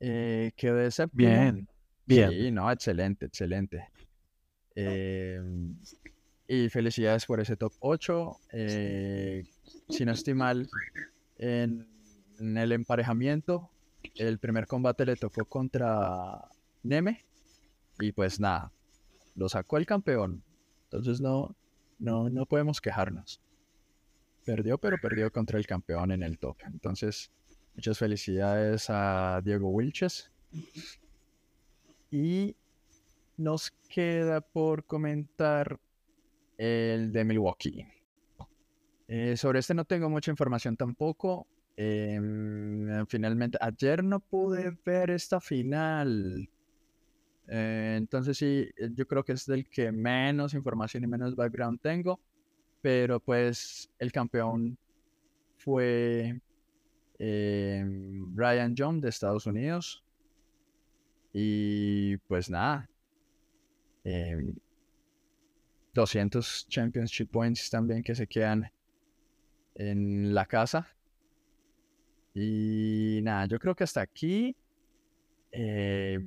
[0.00, 1.28] eh, quedó de séptimo.
[1.28, 1.68] Bien,
[2.06, 2.30] bien.
[2.30, 3.90] Sí, no, excelente, excelente.
[4.74, 5.76] Em,
[6.48, 8.36] y felicidades por ese top 8.
[8.52, 9.44] Eh,
[9.90, 10.66] si no estoy mal,
[11.36, 11.86] en,
[12.38, 13.70] en el emparejamiento,
[14.14, 16.48] el primer combate le tocó contra
[16.82, 17.22] Neme.
[17.98, 18.72] Y pues nada,
[19.36, 20.42] lo sacó el campeón.
[20.84, 21.54] Entonces no,
[21.98, 23.40] no, no podemos quejarnos.
[24.44, 26.56] Perdió, pero perdió contra el campeón en el top.
[26.64, 27.30] Entonces,
[27.74, 30.30] muchas felicidades a Diego Wilches.
[32.10, 32.56] Y
[33.36, 35.78] nos queda por comentar
[36.56, 37.86] el de Milwaukee.
[39.08, 41.46] Eh, sobre este no tengo mucha información tampoco.
[41.76, 46.48] Em, finalmente, ayer no pude ver esta final.
[47.48, 51.80] Eh, entonces sí, eh, yo creo que es del que menos información y menos background
[51.80, 52.20] tengo.
[52.82, 54.78] Pero pues el campeón
[55.58, 56.40] fue
[57.18, 60.04] em, Brian John de Estados Unidos.
[61.32, 62.88] Y pues nada.
[64.04, 64.54] em,
[65.94, 68.70] 200 Championship Points también que se quedan
[69.74, 70.86] en la casa.
[72.34, 74.54] Y nada, yo creo que hasta aquí,
[75.50, 76.18] eh,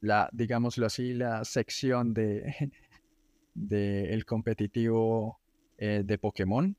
[0.00, 2.72] la, digámoslo así, la sección de,
[3.54, 5.38] de el competitivo
[5.78, 6.76] eh, de Pokémon.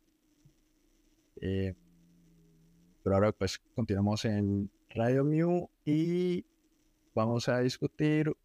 [1.41, 1.73] Eh,
[3.03, 6.45] pero ahora pues continuamos en Radio Mew y
[7.15, 8.35] vamos a discutir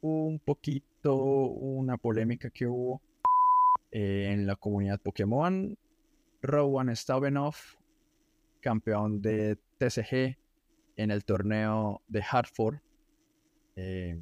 [0.00, 3.02] un poquito una polémica que hubo
[3.90, 5.76] eh, en la comunidad Pokémon.
[6.42, 7.76] Rowan Staubenoff,
[8.60, 10.36] campeón de TCG
[10.96, 12.76] en el torneo de Hartford,
[13.76, 14.18] eh,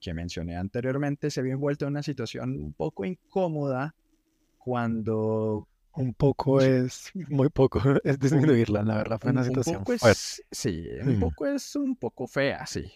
[0.00, 3.94] que mencioné anteriormente, se había envuelto en una situación un poco incómoda
[4.58, 9.84] cuando Un poco es muy poco, es disminuirla, la verdad fue una un, un situación
[9.84, 11.20] poco es, sí, un Mm.
[11.20, 12.92] poco es un poco fea, sí.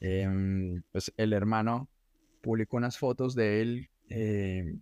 [0.00, 1.88] Em, pues el hermano
[2.40, 4.80] publicó unas fotos de él em,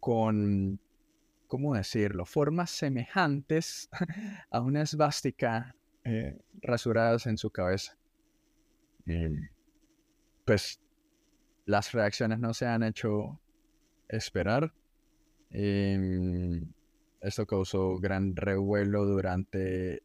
[0.00, 0.80] con,
[1.46, 2.24] ¿cómo decirlo?
[2.24, 3.88] Formas semejantes
[4.50, 7.98] a una esvástica eh, rasuradas en su cabeza.
[9.08, 9.48] Em,
[10.44, 10.80] pues
[11.66, 13.40] las reacciones no se han hecho
[14.08, 14.72] esperar.
[15.50, 16.72] Em,
[17.20, 20.02] esto causó gran revuelo durante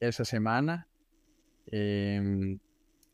[0.00, 0.88] esa semana.
[1.66, 2.58] Em,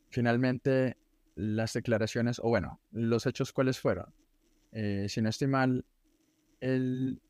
[0.09, 0.97] finalmente,
[1.35, 4.13] las declaraciones, o bueno, los hechos cuáles fueron.
[4.71, 5.85] Eh, si no estoy mal,
[6.59, 7.21] él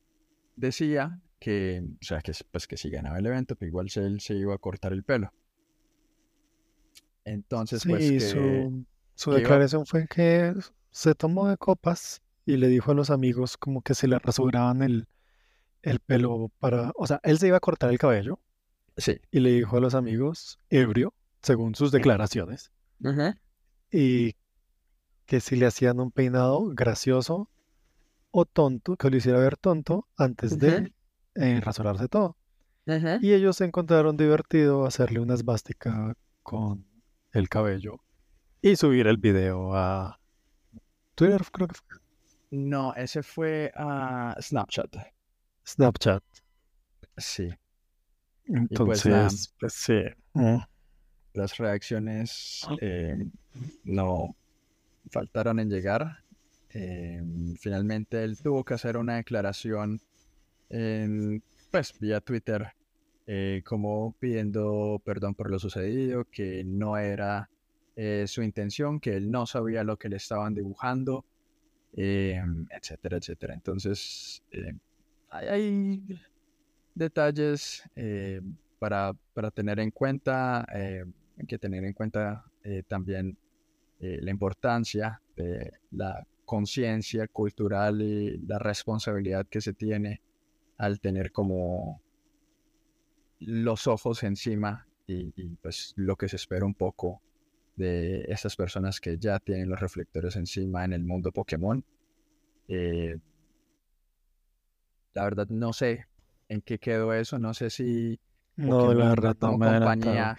[0.56, 4.34] decía que, o sea, que, pues, que si ganaba el evento, que igual él se
[4.34, 5.32] iba a cortar el pelo.
[7.32, 10.54] Entonces, pues que, su, su que iba, declaración fue que
[10.90, 14.82] se tomó de copas y le dijo a los amigos como que se le rasuraban
[14.82, 15.06] el,
[15.82, 18.40] el pelo para, o sea, él se iba a cortar el cabello
[18.96, 19.20] sí.
[19.30, 22.72] y le dijo a los amigos, ebrio, según sus declaraciones,
[23.90, 24.34] y
[25.26, 27.50] que si le hacían un peinado gracioso
[28.30, 30.92] o tonto, que lo hiciera ver tonto antes de
[31.34, 32.36] eh, rasurarse todo.
[33.20, 36.87] Y ellos encontraron divertido hacerle una esvástica con
[37.38, 38.00] el cabello
[38.60, 40.18] y subir el video a
[41.14, 41.98] Twitter, creo que fue.
[42.50, 44.96] No, ese fue a Snapchat.
[45.66, 46.22] Snapchat.
[47.16, 47.48] Sí.
[48.46, 50.02] Pues Entonces, pues sí.
[51.34, 53.26] las reacciones eh,
[53.84, 54.34] no
[55.10, 56.24] faltaron en llegar.
[56.70, 57.22] Eh,
[57.58, 60.00] finalmente él tuvo que hacer una declaración
[60.70, 62.72] en, pues, vía Twitter,
[63.30, 67.50] eh, como pidiendo perdón por lo sucedido, que no era
[67.94, 71.26] eh, su intención, que él no sabía lo que le estaban dibujando,
[71.94, 72.40] eh,
[72.70, 73.52] etcétera, etcétera.
[73.54, 74.72] Entonces, eh,
[75.28, 76.00] hay,
[76.94, 77.82] detalles
[78.78, 80.64] para, para tener en cuenta.
[80.72, 82.44] hay que tener en cuenta
[82.88, 83.36] también
[83.98, 90.22] la importancia de la conciencia cultural y la responsabilidad que se tiene
[90.78, 92.00] al tener como
[93.40, 97.22] los ojos encima y, y, pues lo que se espera un poco
[97.76, 101.82] de estas personas que ya tienen los reflectores encima en el mundo Pokémon.
[102.66, 103.16] Eh,
[105.14, 106.06] la verdad no sé
[106.48, 108.18] en qué quedó eso, no sé si
[108.56, 110.38] No, la Pokémon verdad no como compañía,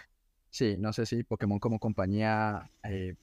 [0.50, 3.14] sí, no sé si Pokémon como compañía eh,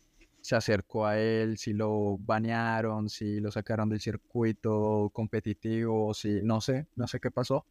[0.42, 6.62] se acercó a él, si lo banearon, si lo sacaron del circuito competitivo, si no
[6.62, 7.66] sé, no sé qué pasó.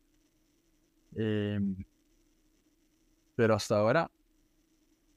[1.17, 1.77] Em,
[3.37, 4.11] pero hasta ahora,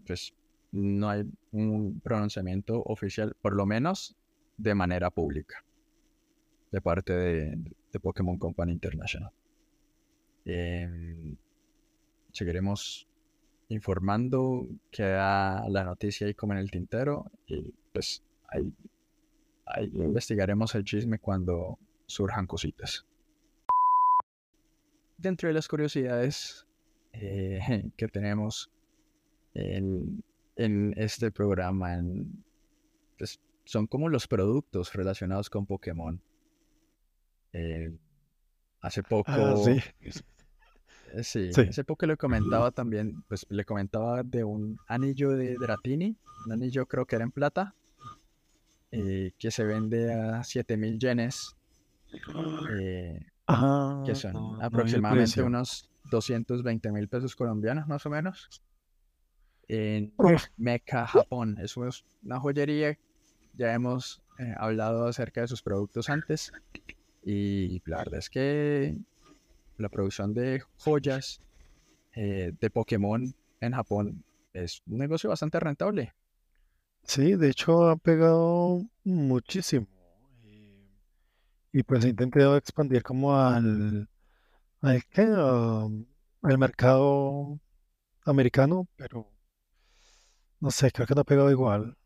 [0.06, 0.34] pues
[0.72, 4.16] no hay un pronunciamiento oficial, por lo menos
[4.58, 5.64] de manera pública,
[6.72, 7.58] de parte de,
[7.92, 9.32] de Pokémon Company International.
[10.46, 11.38] Em,
[12.32, 13.08] seguiremos
[13.70, 18.74] informando, queda la noticia ahí como en el tintero y pues ahí,
[19.66, 23.06] ahí investigaremos el chisme cuando surjan cositas.
[25.18, 26.66] Dentro de las curiosidades
[27.14, 27.60] eh,
[27.98, 28.70] que tenemos
[29.54, 30.24] en,
[30.56, 32.44] en este programa, en-
[33.18, 36.20] pues, son como los productos relacionados con Pokémon.
[37.54, 37.92] Eh,
[38.82, 39.32] hace poco...
[39.32, 39.72] Ah, sí.
[40.02, 40.12] Eh,
[41.24, 41.62] Sí, Sí.
[41.62, 46.86] hace poco le comentaba también, pues le comentaba de un anillo de Dratini, un anillo
[46.86, 47.74] creo que era en plata,
[48.92, 51.56] eh, que se vende a 7000 yenes,
[52.72, 53.26] eh,
[54.06, 58.62] que son no aproximadamente unos 220 mil pesos colombianos más o menos,
[59.68, 60.14] en
[60.58, 61.58] Meca, Japón.
[61.62, 62.98] Eso es una joyería,
[63.54, 66.52] ya hemos eh, hablado acerca de sus productos antes,
[67.24, 68.98] y la verdad es que
[69.78, 71.42] la producción de joyas
[72.16, 76.14] eh, de Pokémon en Japón es un negocio bastante rentable.
[77.04, 79.88] Sí, de hecho ha pegado muchísimo.
[80.44, 80.90] Y,
[81.72, 84.08] y pues he intentado expandir como al,
[84.82, 85.24] al, ¿qué?
[85.24, 86.06] Um,
[86.42, 87.60] al mercado
[88.26, 89.32] americano, pero
[90.62, 91.98] no sé, creo que no ha pegado igual.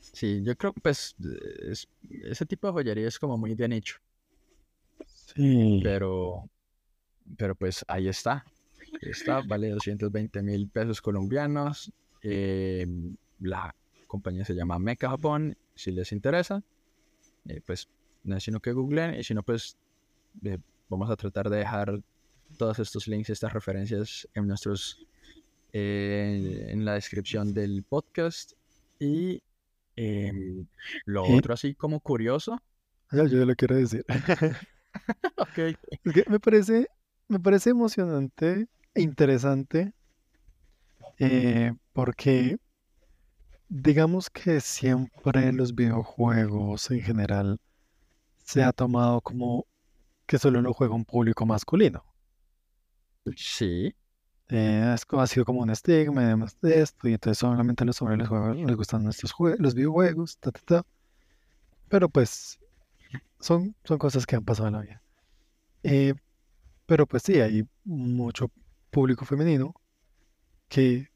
[0.00, 1.14] Sí, yo creo que pues
[1.62, 3.96] es- ese tipo de joyería es como muy de nicho,
[5.06, 6.48] Sí, pero,
[7.38, 8.46] pero pues ahí está.
[9.02, 11.92] Ahí está, vale 220 mil pesos colombianos.
[12.22, 12.86] eh,
[13.40, 13.74] la
[14.06, 16.62] compañía se llama Mecha Japón, si les interesa,
[17.46, 17.88] eh, pues
[18.24, 19.76] no es sino que googleen y si no pues
[20.44, 20.58] eh,
[20.90, 22.02] vamos a tratar de dejar
[22.58, 25.06] todos estos links, estas referencias en nuestros
[25.72, 28.52] eh, en la descripción del podcast
[28.98, 29.40] y
[29.94, 30.66] em,
[31.06, 32.60] lo otro así como curioso.
[33.12, 34.04] yo ya lo quiero decir.
[35.36, 35.56] Ok.
[35.56, 36.88] Es que me parece,
[37.28, 39.92] me parece emocionante e interesante
[41.20, 42.58] eh, porque
[43.68, 47.60] digamos que siempre los videojuegos en general
[48.42, 49.64] se ha tomado como
[50.30, 52.04] que solo lo juega un público masculino.
[53.36, 53.94] Sí,
[54.50, 57.86] Eh, es ha sido como un estigma y demás de esto, y entonces solamente a
[57.86, 60.86] los hombres les, juegan- les gustan estos los videojuegos, ta, ta, ta.
[61.88, 62.58] Pero pues
[63.40, 65.02] son, son cosas que han pasado en la vida.
[65.84, 66.14] Eh,
[66.86, 68.50] pero pues sí, hay mucho
[68.90, 69.74] público femenino
[70.68, 71.08] que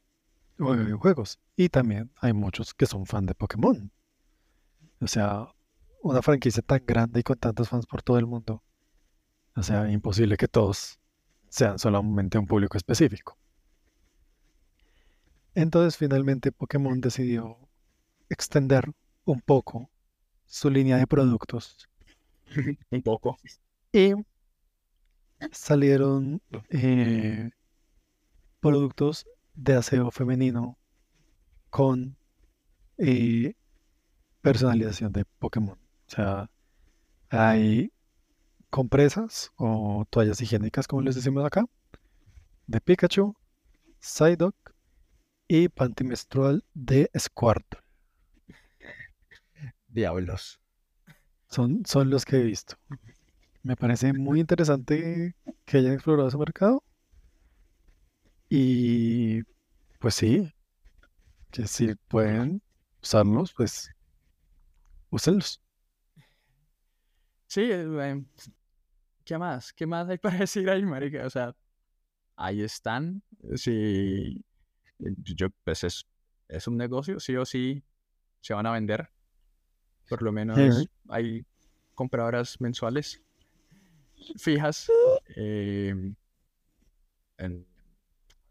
[0.59, 3.93] juega videojuegos y también hay muchos que son fan de Pokémon.
[5.01, 5.47] O sea,
[6.03, 8.65] una franquicia tan grande y con tantos fans por todo el mundo.
[9.57, 10.99] O sea, imposible que todos
[11.49, 13.39] sean solamente un público específico.
[15.55, 17.57] Entonces finalmente Pokémon decidió
[18.29, 18.91] extender
[19.25, 19.89] un poco
[20.47, 21.89] su línea de productos
[22.91, 23.37] un poco.
[23.93, 24.15] y
[25.53, 26.41] salieron
[26.71, 27.51] eh,
[28.61, 30.77] productos de aseo femenino
[31.71, 32.17] con
[32.99, 33.55] eh,
[34.41, 35.79] personalización de Pokémon.
[35.79, 36.51] O sea,
[37.31, 37.93] hay
[38.75, 41.65] compresas o toallas higiénicas, como les decimos acá,
[42.67, 43.37] de Pikachu,
[44.01, 44.57] Psyduck
[45.47, 47.79] y panty menstrual de Squirtle.
[49.87, 50.59] Diablos.
[51.49, 52.75] Son, son los que he visto.
[53.63, 56.83] Me parece muy interesante que hayan explorado ese mercado.
[58.49, 59.45] Y
[60.01, 60.53] pues sí,
[61.53, 62.61] que si pueden
[63.01, 63.89] usarlos, pues
[65.11, 65.63] úsenlos.
[67.47, 68.25] Sí, eh,
[69.25, 69.73] ¿qué más?
[69.73, 71.27] ¿Qué más hay para decir ahí, marica?
[71.27, 71.55] O sea,
[72.37, 73.23] ahí están.
[73.57, 74.45] Sí,
[74.99, 76.07] yo, pues es,
[76.49, 77.83] es un negocio, sí o sí
[78.41, 79.11] se van a vender.
[80.09, 81.45] Por lo menos hay
[81.95, 83.23] compradoras mensuales
[84.39, 84.89] fijas.
[85.37, 85.95] eh,
[87.39, 87.67] en-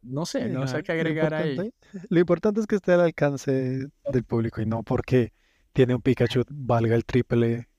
[0.01, 1.71] no sé, no sé qué lo agregar ahí.
[2.09, 5.31] Lo importante es que esté al alcance del público y no porque
[5.71, 7.69] tiene un Pikachu valga el triple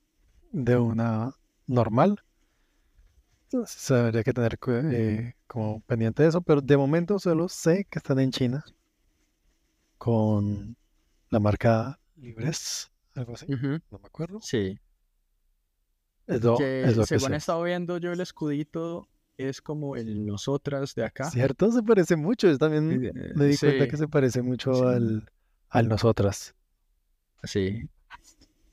[0.53, 1.33] de una
[1.67, 2.21] normal.
[3.55, 8.01] Entonces, habría que tener eh, como pendiente de eso, pero de momento solo sé que
[8.01, 8.65] están en China
[9.97, 10.77] con
[11.31, 14.41] la marca Libres, algo así, no me acuerdo.
[14.41, 14.77] Sí,
[16.27, 19.95] Es lo, que es lo que según he estado viendo yo el escudito es como
[19.95, 21.31] el nosotras de acá.
[21.31, 21.71] ¿Cierto?
[21.71, 22.49] Se parece mucho.
[22.49, 22.89] Yo también
[23.37, 24.83] me di cuenta que se parece mucho Sí.
[24.83, 25.31] al,
[25.69, 26.57] al Nosotras.
[27.45, 27.89] Sí.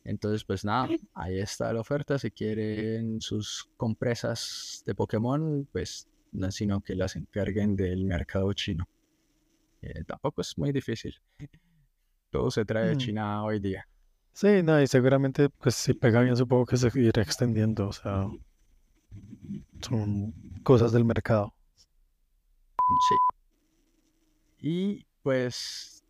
[0.03, 2.17] Entonces, pues nada, ahí está la oferta.
[2.17, 8.87] Si quieren sus compresas de Pokémon, pues no sino que las encarguen del mercado chino.
[9.81, 11.13] Eh, tampoco es muy difícil.
[12.31, 12.97] Todo se trae de Mm.
[12.97, 13.87] China hoy día.
[14.33, 18.27] Sí, no, y seguramente, pues si pega bien, supongo que se irá extendiendo, o sea,
[19.81, 20.33] son
[20.63, 21.53] cosas del mercado.
[23.09, 23.15] Sí.
[24.67, 26.03] Y pues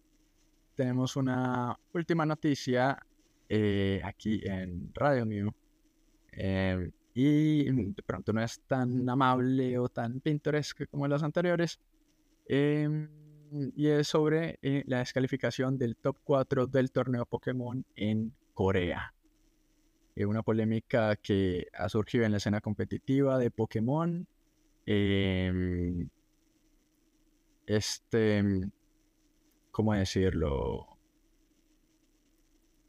[0.76, 3.00] tenemos una última noticia
[3.54, 5.52] eh, aquí en Radio New.
[6.32, 11.80] eh, y de pronto no es tan amable o tan pintoresca como las anteriores.
[12.48, 13.10] em,
[13.76, 19.14] y es sobre eh, la descalificación del top 4 del torneo Pokémon en Corea.
[20.16, 24.28] Eh, una polémica que ha surgido en la escena competitiva de Pokémon.
[27.66, 28.44] este,
[29.72, 31.01] ¿cómo decirlo?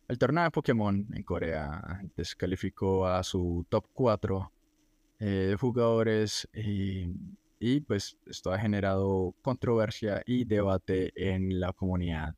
[0.08, 4.52] El torneo de Pokémon en Corea descalificó a su top 4
[5.20, 7.06] eh, de jugadores y,
[7.58, 12.34] y, pues esto ha generado controversia y debate en la comunidad.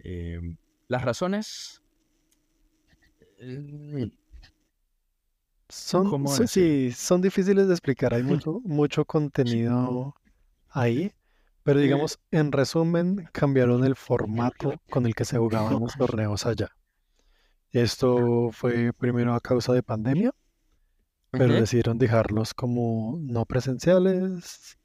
[0.00, 0.40] Eh,
[0.88, 1.82] las razones...
[3.38, 4.10] eh,
[5.68, 6.26] Son,
[6.92, 10.14] son difíciles de explicar, hay mucho, mucho contenido
[10.70, 11.12] ahí,
[11.68, 16.70] pero digamos, en resumen, cambiaron el formato con el que se jugaban los torneos allá.
[17.72, 20.30] Esto fue primero a causa de pandemia,
[21.30, 24.78] pero decidieron dejarlos como no presenciales,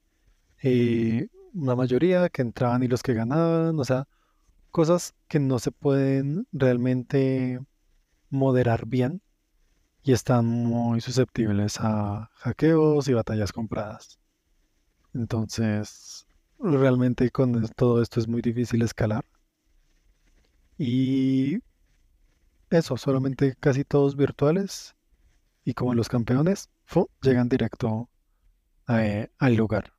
[0.62, 4.06] y una mayoría que entraban y los que ganaban, o sea,
[4.70, 7.62] cosas que no se pueden realmente
[8.30, 9.22] moderar bien
[10.04, 14.20] y están muy susceptibles a hackeos y batallas compradas.
[15.14, 16.23] Entonces,
[16.64, 19.26] realmente con todo esto es muy difícil escalar.
[20.78, 21.60] Y
[22.70, 24.96] eso, solamente casi todos virtuales.
[25.66, 27.10] Y como los campeones, ¡fu!
[27.22, 28.10] llegan directo
[28.88, 29.94] a- al lugar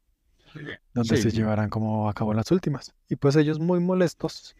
[0.95, 2.95] donde se llevarán como a cabo las últimas.
[3.09, 4.55] Y pues ellos muy molestos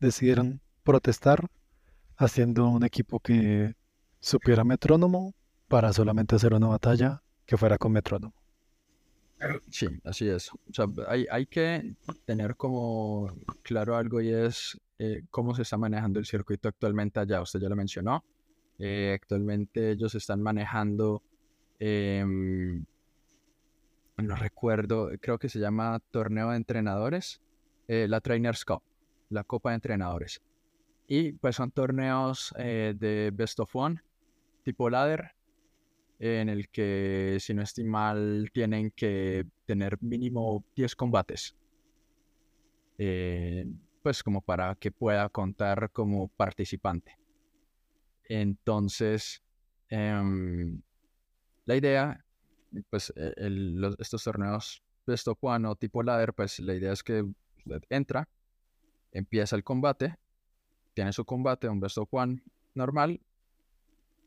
[0.00, 1.48] decidieron protestar
[2.16, 3.74] haciendo un equipo que
[4.20, 5.34] supiera metrónomo
[5.68, 8.34] para solamente hacer una batalla que fuera con metrónomo.
[9.70, 10.50] Sí, así es.
[10.52, 13.32] O sea, hay, hay que tener como
[13.62, 17.40] claro algo y es eh, cómo se está manejando el circuito actualmente allá.
[17.40, 18.24] Usted ya lo mencionó.
[18.78, 21.22] Eh, actualmente ellos están manejando,
[21.78, 22.84] em,
[24.16, 27.40] no recuerdo, creo que se llama Torneo de Entrenadores,
[27.88, 28.82] eh, la Trainers Cup,
[29.30, 30.42] la Copa de Entrenadores.
[31.06, 34.00] Y pues son torneos eh, de Best of One,
[34.64, 35.33] tipo ladder,
[36.18, 41.56] en el que, si no estoy mal, tienen que tener mínimo 10 combates.
[42.98, 43.66] eh,
[44.02, 47.18] pues como para que pueda contar como participante.
[48.28, 49.42] Entonces,
[49.88, 50.80] em,
[51.66, 52.24] la idea,
[52.90, 56.92] pues e- el- los- estos torneos Best of One o tipo ladder, pues la idea
[56.92, 58.28] es que usted entra,
[59.12, 60.14] empieza el combate,
[60.94, 62.42] tiene su combate, un Best of One
[62.74, 63.20] normal,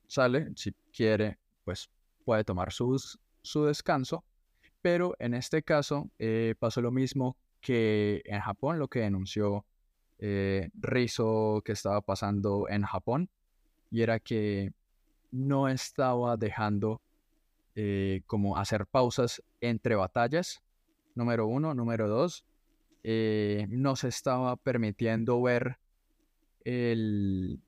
[0.07, 1.37] sale, si quiere,
[1.67, 1.89] pues
[2.23, 4.23] puede tomar su descanso,
[4.81, 9.65] pero en este caso eh, pasó lo mismo que en Japón, lo que denunció
[10.17, 13.29] eh, Rizzo que estaba pasando en Japón,
[13.91, 14.71] y era que
[15.29, 17.01] no estaba dejando
[17.75, 20.63] eh, como hacer pausas entre batallas,
[21.15, 22.45] número uno, número dos,
[23.03, 25.79] eh, no se estaba permitiendo ver
[26.63, 27.59] el,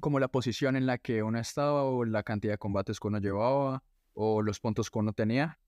[0.00, 3.18] como la posición en la que uno estaba o la cantidad de combates que uno
[3.18, 3.82] llevaba
[4.14, 5.58] o los puntos que uno tenía.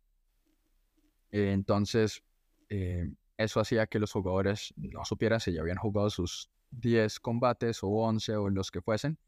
[1.31, 2.23] Entonces,
[2.69, 7.83] eh, eso hacía que los jugadores no supieran si ya habían jugado sus 10 combates
[7.83, 9.19] o 11 o los que fuesen.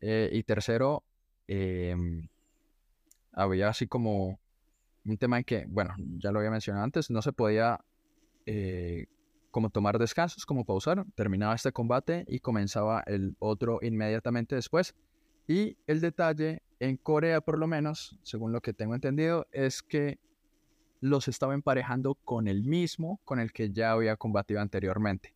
[0.00, 1.04] Eh, y tercero,
[1.46, 2.28] em,
[3.32, 4.40] había así como
[5.04, 7.84] un tema en que, bueno, ya lo había mencionado antes, no se podía
[8.46, 9.06] eh,
[9.50, 14.94] como tomar descansos, como pausar, terminaba este combate y comenzaba el otro inmediatamente después.
[15.46, 20.18] Y el detalle en Corea, por lo menos, según lo que tengo entendido, es que
[21.00, 25.34] los estaba emparejando con el mismo con el que ya había combatido anteriormente.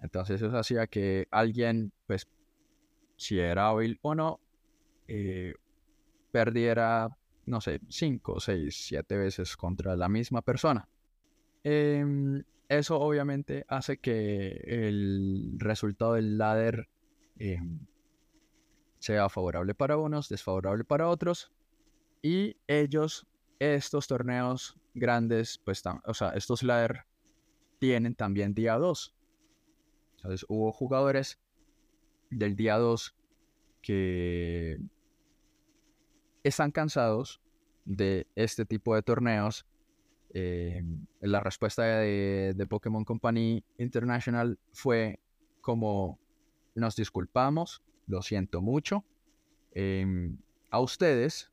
[0.00, 2.28] Entonces eso hacía que alguien, pues,
[3.16, 4.40] si era hábil o no,
[5.08, 5.54] eh,
[6.30, 7.08] perdiera,
[7.46, 10.88] no sé, 5, 6, 7 veces contra la misma persona.
[11.64, 16.88] Em, eso obviamente hace que el resultado del ladder
[17.38, 17.80] em,
[18.98, 21.52] sea favorable para unos, desfavorable para otros.
[22.22, 23.26] Y ellos,
[23.58, 27.04] estos torneos grandes, pues, o sea, estos ladder
[27.78, 29.14] tienen también día 2.
[30.16, 31.38] Entonces hubo jugadores
[32.30, 33.14] del día 2
[33.80, 34.78] que
[36.42, 37.40] están cansados
[37.84, 39.66] de este tipo de torneos.
[40.34, 40.82] Eh,
[41.20, 45.20] la respuesta de, Pokémon Company International fue
[45.60, 46.18] como
[46.74, 49.04] nos disculpamos, lo siento mucho.
[49.72, 50.38] Em,
[50.70, 51.50] a ustedes,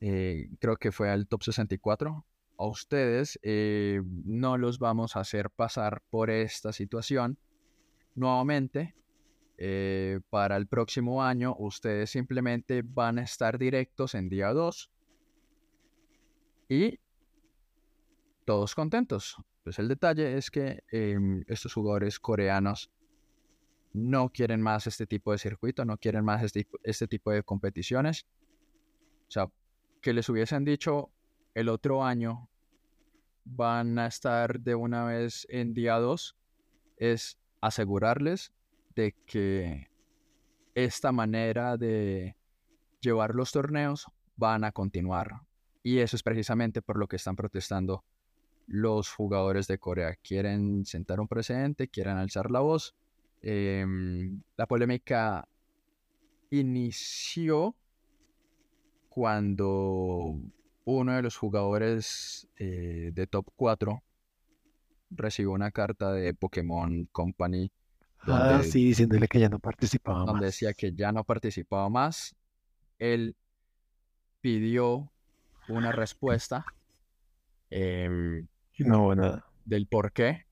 [0.00, 2.24] eh, creo que fue al top 64,
[2.58, 7.38] a ustedes eh, no los vamos a hacer pasar por esta situación
[8.14, 8.94] nuevamente.
[10.28, 14.90] Para el próximo año, ustedes simplemente van a estar directos en día 2
[16.68, 16.98] y
[18.52, 19.36] todos contentos.
[19.64, 22.92] Pues el detalle es que em, estos jugadores coreanos
[23.94, 28.26] no quieren más este tipo de circuito, no quieren más este, este, tipo de competiciones.
[29.26, 29.50] O sea,
[30.02, 31.10] que les hubiesen dicho
[31.54, 32.50] el otro año
[33.46, 36.36] van a estar de una vez en día 2
[36.98, 38.52] es asegurarles
[38.94, 39.88] de que
[40.74, 42.36] esta manera de
[43.00, 44.04] llevar los torneos
[44.36, 45.40] van a continuar.
[45.82, 48.04] Y eso es precisamente por lo que están protestando
[48.66, 50.16] los jugadores de Corea.
[50.22, 52.94] Quieren sentar un precedente, quieren alzar la voz
[53.42, 55.48] Em, la polémica
[56.50, 57.74] inició
[59.08, 60.38] cuando
[60.84, 64.02] uno de los jugadores eh, de top 4
[65.10, 67.72] recibió una carta de Pokémon Company.
[68.28, 70.42] ah, sí, diciéndole que ya no participaba donde más.
[70.42, 72.36] decía que ya no participaba más.
[73.00, 73.34] Él
[74.40, 75.10] pidió
[75.68, 76.64] una respuesta
[77.70, 78.46] em,
[78.78, 79.46] no nada.
[79.64, 80.46] del por qué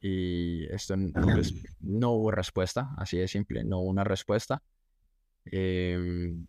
[0.00, 4.62] y esto pues, no hubo respuesta, así de simple, no hubo una respuesta.
[5.46, 6.46] Em,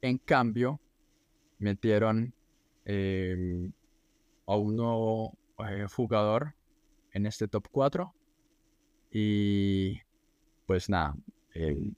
[0.00, 0.80] en cambio,
[1.58, 2.32] metieron
[2.84, 3.72] em,
[4.46, 5.36] a un nuevo
[5.68, 6.54] eh, jugador
[7.12, 8.14] en este top 4
[9.10, 10.00] y
[10.66, 11.16] pues nada,
[11.54, 11.94] em,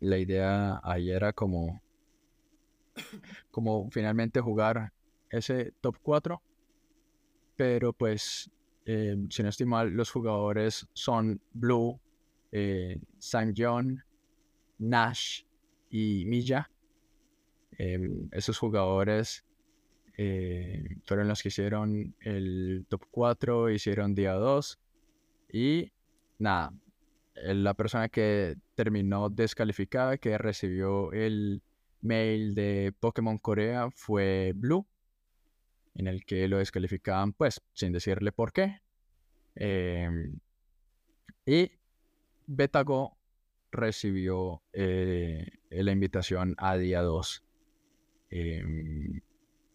[0.00, 1.82] la idea ahí era como,
[3.50, 4.92] como finalmente jugar
[5.30, 6.42] ese top 4
[7.60, 8.50] pero pues,
[8.86, 12.00] eh, si no estoy mal, los jugadores son Blue,
[12.52, 13.52] eh, San
[14.78, 15.42] Nash
[15.90, 16.70] y Milla.
[17.72, 19.44] Em, esos jugadores
[20.16, 24.80] eh, fueron los que hicieron el top 4, hicieron día 2
[25.52, 25.92] y
[26.38, 26.72] nada,
[27.34, 31.60] la persona que terminó descalificada, que recibió el
[32.00, 34.86] mail de Pokémon Corea fue Blue
[35.94, 38.80] en el que lo descalificaban, pues, sin decirle por qué.
[39.54, 40.38] Em,
[41.46, 41.70] y
[42.46, 43.18] Betago
[43.72, 47.44] recibió eh, la invitación a día 2.
[48.30, 49.20] Em,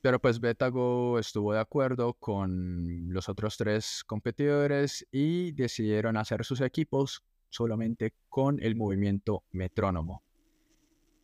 [0.02, 6.62] pero pues Betago estuvo de acuerdo con los otros tres competidores y decidieron hacer sus
[6.62, 10.24] equipos solamente con el movimiento metrónomo.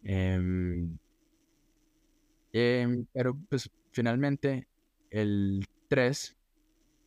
[0.04, 0.98] Em,
[3.14, 4.68] pero pues finalmente
[5.12, 6.38] el 3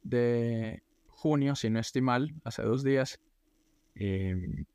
[0.03, 3.21] de junio, si no estoy mal, hace dos días,
[3.95, 4.67] em,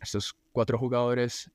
[0.00, 1.50] estos cuatro jugadores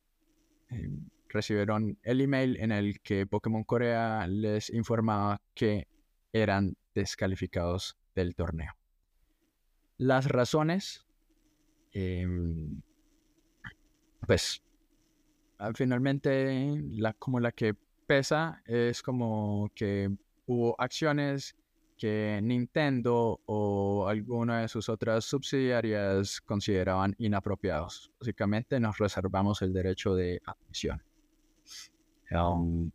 [0.70, 5.88] em, recibieron el email en el que Pokémon Corea les informaba que
[6.34, 8.74] eran descalificados del torneo.
[9.98, 11.06] Las razones,
[11.94, 12.82] em,
[14.26, 14.64] pues
[15.76, 17.76] finalmente la, como la que
[18.08, 20.10] pesa es como que
[20.52, 21.56] hubo acciones
[21.98, 28.12] que Nintendo o alguna de sus otras subsidiarias consideraban inapropiados.
[28.20, 31.02] Básicamente nos reservamos el derecho de admisión.
[32.32, 32.92] Um,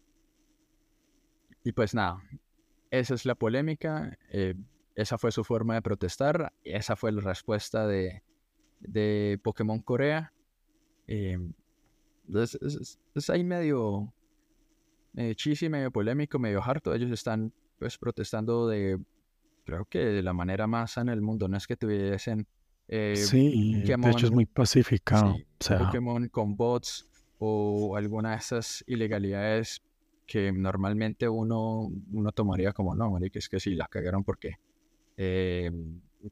[1.62, 2.22] y pues nada,
[2.90, 4.54] esa es la polémica, eh,
[4.94, 8.22] esa fue su forma de protestar, esa fue la respuesta de,
[8.80, 10.32] de Pokémon Corea.
[11.06, 11.38] Eh,
[12.34, 14.12] es, ahí medio,
[15.16, 16.94] medio cheesy, medio polémico, medio harto.
[16.94, 18.98] Ellos están pues protestando de,
[19.64, 21.48] creo que de la manera más sana del mundo.
[21.48, 22.46] No es que tuviesen...
[22.88, 25.34] Eh, sí, de hecho es muy pacífica.
[25.78, 27.08] Pokémon con bots
[27.38, 29.82] o alguna de esas ilegalidades
[30.24, 34.58] que normalmente uno, uno tomaría como, no, que es que sí, las cagaron porque
[35.16, 35.70] eh,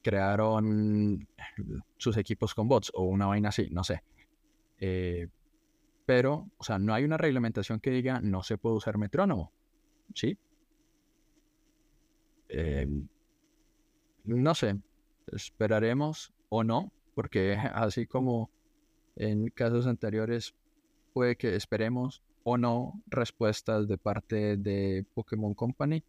[0.02, 1.26] crearon
[1.96, 4.02] sus equipos con bots o una vaina así, no sé.
[4.78, 5.28] Eh,
[6.06, 9.52] pero, o sea, no hay una reglamentación que diga no se puede usar metrónomo.
[10.14, 10.38] ¿Sí?
[12.48, 13.08] Em,
[14.24, 14.78] no sé,
[15.32, 18.50] esperaremos o no, porque así como
[19.16, 20.54] en casos anteriores
[21.12, 26.04] puede que esperemos o no respuestas de parte de Pokémon Company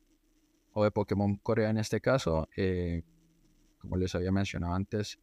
[0.73, 2.49] o de Pokémon Corea en este caso.
[2.57, 3.03] Eh,
[3.79, 5.19] como les había mencionado antes,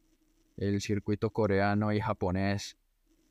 [0.57, 2.77] el circuito coreano y japonés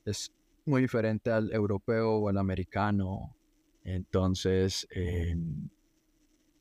[0.05, 0.32] es
[0.64, 3.36] muy diferente al europeo o al americano.
[3.84, 5.68] Entonces, em,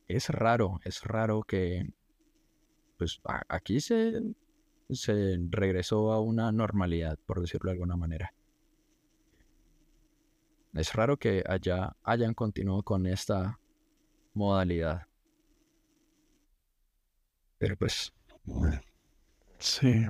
[0.08, 1.88] es raro, es raro que,
[2.98, 4.22] pues aquí se,
[4.90, 8.34] se regresó a una normalidad, por decirlo de alguna manera.
[10.74, 13.60] Es raro que allá hayan continuado con esta
[14.34, 15.08] modalidad.
[17.58, 18.14] Pero pues,
[19.60, 20.06] Sí,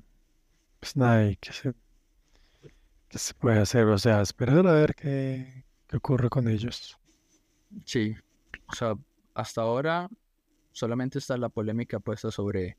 [0.79, 1.73] pues nada, ¿y ¿qué se,
[3.19, 3.85] se puede hacer?
[3.87, 6.97] O sea, esperar a ver qué, qué ocurre con ellos.
[7.85, 8.15] sí.
[8.67, 8.95] O sea,
[9.33, 10.09] hasta ahora
[10.71, 12.77] solamente está la polémica puesta sobre,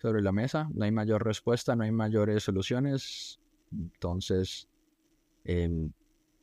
[0.00, 0.68] sobre la mesa.
[0.72, 3.40] No hay mayor respuesta, no hay mayores soluciones.
[3.72, 4.68] Entonces,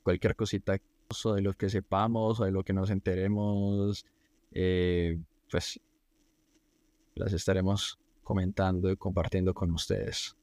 [0.03, 4.05] cualquier cosita de lo que sepamos o de lo que nos enteremos,
[4.51, 5.79] eh, pues
[7.15, 10.35] las estaremos comentando y compartiendo con ustedes.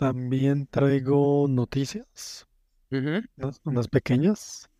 [0.00, 2.46] También traigo noticias,
[2.90, 4.70] unas, unas pequeñas,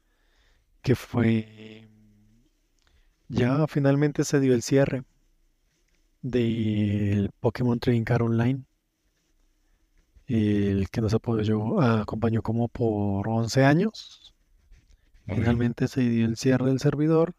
[0.80, 1.86] que fue,
[3.28, 5.04] ya finalmente se dio el cierre
[6.22, 8.64] del Pokémon Trading Card Online,
[10.26, 14.34] el que nos apoyó, acompañó como por 11 años.
[15.26, 17.34] Finalmente se dio el cierre del servidor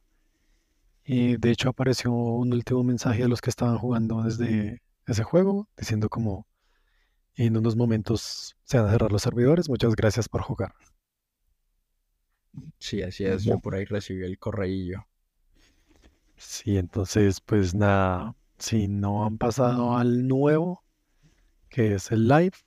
[1.03, 5.67] y de hecho apareció un último mensaje a los que estaban jugando desde ese juego,
[5.75, 6.45] diciendo como
[7.35, 10.73] en unos momentos se van a cerrar los servidores, muchas gracias por jugar.
[12.79, 13.43] Sí, así es.
[13.43, 15.05] Yo por ahí recibí el correillo.
[16.35, 20.83] Sí, entonces pues nada, si no han pasado al nuevo,
[21.69, 22.57] que es el live,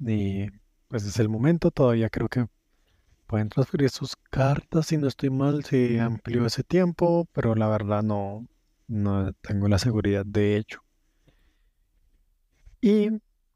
[0.00, 0.46] y
[0.88, 2.46] pues es el momento, todavía creo que
[3.26, 8.02] pueden transferir sus cartas, si no estoy mal, se amplió ese tiempo, pero la verdad
[8.02, 8.46] no,
[8.86, 10.82] no tengo la seguridad de ello.
[12.80, 13.10] Y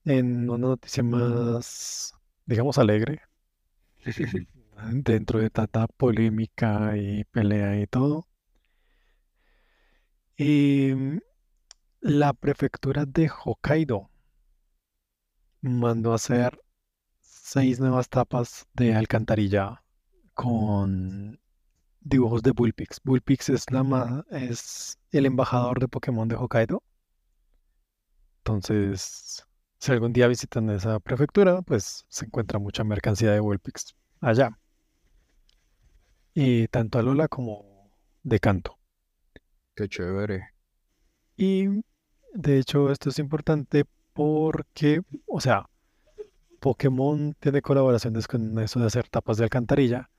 [0.04, 2.12] en una noticia más,
[2.46, 3.20] digamos, alegre,
[4.92, 8.26] dentro de tanta polémica y pelea y todo,
[12.02, 14.10] la prefectura de Hokkaido
[15.62, 16.60] mandó a hacer
[17.20, 19.82] seis nuevas tapas de alcantarilla
[20.34, 21.40] con
[22.00, 23.00] dibujos de Bullpix.
[23.04, 26.82] Bullpix es la ma- es el embajador de Pokémon de Hokkaido.
[28.44, 29.44] Entonces,
[29.82, 34.56] si algún día visitan esa prefectura, pues se encuentra mucha mercancía de Bullpix allá.
[36.34, 37.90] Y tanto Alola como
[38.22, 38.78] de Kanto.
[39.74, 40.50] Qué chévere.
[41.36, 41.66] Y
[42.32, 45.68] de hecho esto es importante porque, o sea,
[46.60, 50.10] Pokémon tiene colaboraciones con eso de hacer tapas de alcantarilla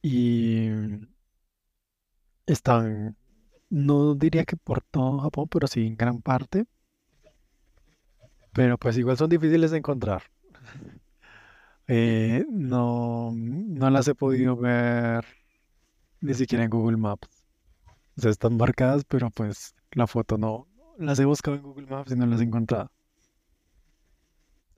[0.00, 0.70] y
[2.46, 3.18] están,
[3.68, 6.64] no diría que por todo Japón, pero sí en gran parte,
[8.52, 10.22] pero pues igual son difíciles de encontrar.
[11.88, 15.26] Eh, no, no las he podido ver
[16.20, 17.28] ni siquiera en Google Maps.
[18.16, 20.68] O sea, están marcadas, pero pues la foto no.
[20.96, 22.90] Las he buscado en Google Maps y no las he encontrado.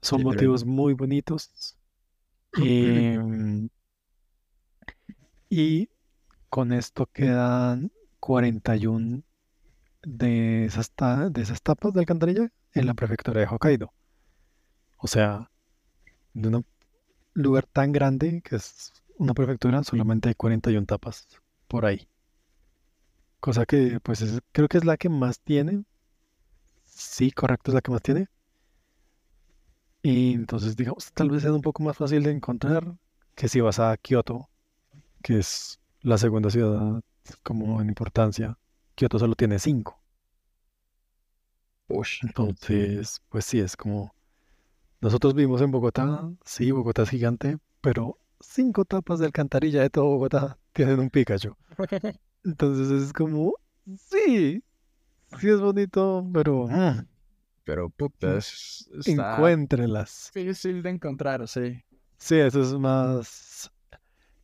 [0.03, 1.77] Son Sí, pero- motivos muy bonitos.
[2.57, 3.69] Em,
[5.49, 5.89] y
[6.49, 9.23] con esto quedan 41
[10.03, 13.93] de esas, ta- de esas tapas de alcantarilla en la prefectura de Hokkaido.
[14.99, 15.53] O sea,
[16.35, 16.67] de un
[17.35, 21.29] lugar tan grande que es una prefectura, solamente hay 41 tapas
[21.69, 22.09] por ahí.
[23.41, 25.85] Cosa que, pues, es- creo que es la que más tiene.
[26.85, 28.29] Sí, correcto, es la que más tiene.
[30.03, 32.95] Y entonces, digamos, tal vez sea un poco más fácil de encontrar
[33.35, 34.51] que si vas a Kioto,
[35.23, 37.03] que es la segunda ciudad
[37.45, 38.59] como en importancia.
[38.97, 40.04] Kioto solo tiene cinco.
[42.23, 44.15] Entonces, pues sí, es como...
[45.01, 50.07] Nosotros vivimos en Bogotá, sí, Bogotá es gigante, pero cinco tapas de alcantarilla de todo
[50.07, 51.55] Bogotá tienen un Pikachu.
[52.45, 53.55] Entonces es como,
[53.99, 54.63] sí,
[55.39, 57.07] sí es bonito, pero mm,
[57.65, 60.31] Pero puta, es, está encuéntrelas.
[60.35, 61.83] difícil de encontrar, sí.
[62.17, 63.71] Sí, eso es más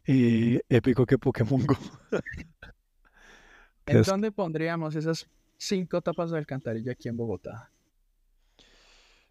[0.06, 1.76] eh, épico que Pokémon Go.
[3.86, 5.26] ¿En dónde pondríamos esas
[5.60, 7.70] cinco tapas de alcantarilla aquí en Bogotá?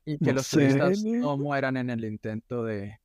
[0.06, 3.00] Y que No los sé, turistas no mueran en el intento de...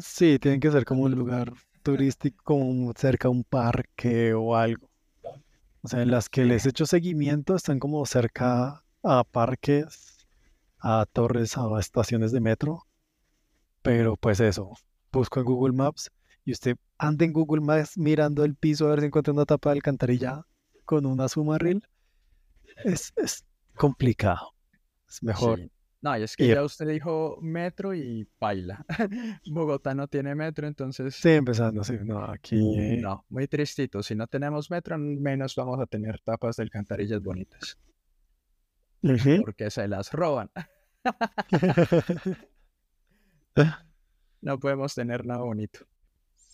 [0.00, 1.52] Sí, tienen que ser como un lugar
[1.82, 4.88] turístico, como cerca a un parque o algo.
[5.82, 10.26] O sea, las que les he hecho seguimiento están como cerca a parques,
[10.78, 12.86] a torres, a estaciones de metro.
[13.82, 14.72] Pero pues eso,
[15.12, 16.10] busco en Google Maps
[16.44, 19.70] y usted anda en Google Maps mirando el piso a ver si encuentra una tapa
[19.70, 20.46] de alcantarilla
[20.84, 21.82] con una sumarril.
[22.84, 23.44] Es, es
[23.74, 24.54] complicado.
[25.08, 25.58] Es mejor.
[25.58, 25.70] Sí.
[26.02, 28.84] No, y es que ya usted dijo metro y baila.
[29.46, 31.96] Bogotá no tiene metro, entonces Sí, empezando, sí.
[32.02, 32.56] No, aquí.
[32.76, 34.02] eh, no, muy tristito.
[34.02, 37.78] Si no tenemos metro, menos vamos a tener tapas de alcantarillas bonitas,
[39.40, 40.50] porque se las roban.
[44.40, 45.86] No podemos tener nada bonito.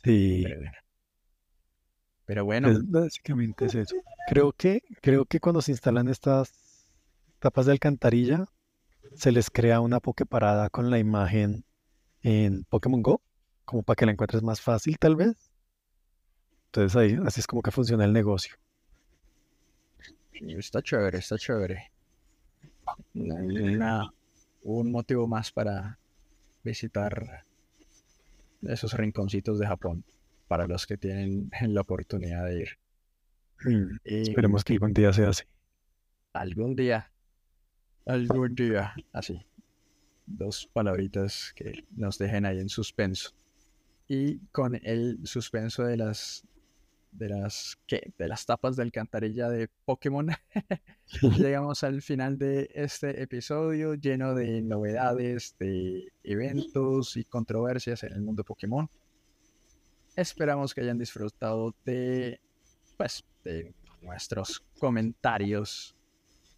[0.04, 0.70] Sí, Pero.
[2.28, 3.96] Pero bueno, pues básicamente es eso.
[4.28, 6.52] Creo que, creo que cuando se instalan estas
[7.38, 8.44] tapas de alcantarilla,
[9.14, 11.64] se les crea una Poképarada con la imagen
[12.20, 13.22] en Pokémon Go,
[13.64, 15.50] como para que la encuentres más fácil, tal vez.
[16.66, 18.56] Entonces ahí, así es como que funciona el negocio.
[20.34, 21.90] está chévere, está chévere.
[23.14, 24.12] Una-
[24.64, 25.98] un motivo más para
[26.62, 27.46] visitar
[28.60, 30.04] esos rinconcitos de Japón,
[30.48, 32.68] para los que tienen la oportunidad de ir.
[33.64, 35.44] Mm, Y Esperemos que algún día sea así.
[36.32, 37.12] algún día,
[38.06, 39.40] algún día, así.
[40.26, 43.32] Dos palabritas que nos dejen ahí en suspenso.
[44.08, 46.44] Y con el suspenso de las
[47.10, 48.12] de las ¿qué?
[48.18, 50.28] de las tapas de alcantarilla de Pokémon,
[51.22, 58.20] llegamos al final de este episodio lleno de novedades, de eventos y controversias en el
[58.22, 58.88] mundo Pokémon.
[60.18, 62.40] Esperamos que hayan disfrutado de
[62.96, 65.94] pues de nuestros comentarios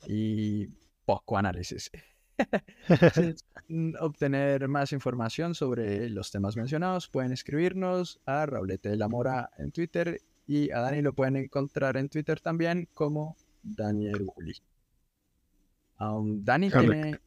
[0.07, 0.67] y
[1.05, 1.91] poco análisis.
[4.01, 9.73] Obtener más información sobre los temas mencionados, pueden escribirnos a Raulete de la Mora en
[9.73, 14.55] Twitter y a Dani lo pueden encontrar en Twitter también como Daniel Uli.
[16.01, 16.71] Um, Dani.
[16.71, 17.21] ¿tiene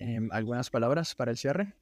[0.00, 1.74] em, algunas palabras para el cierre?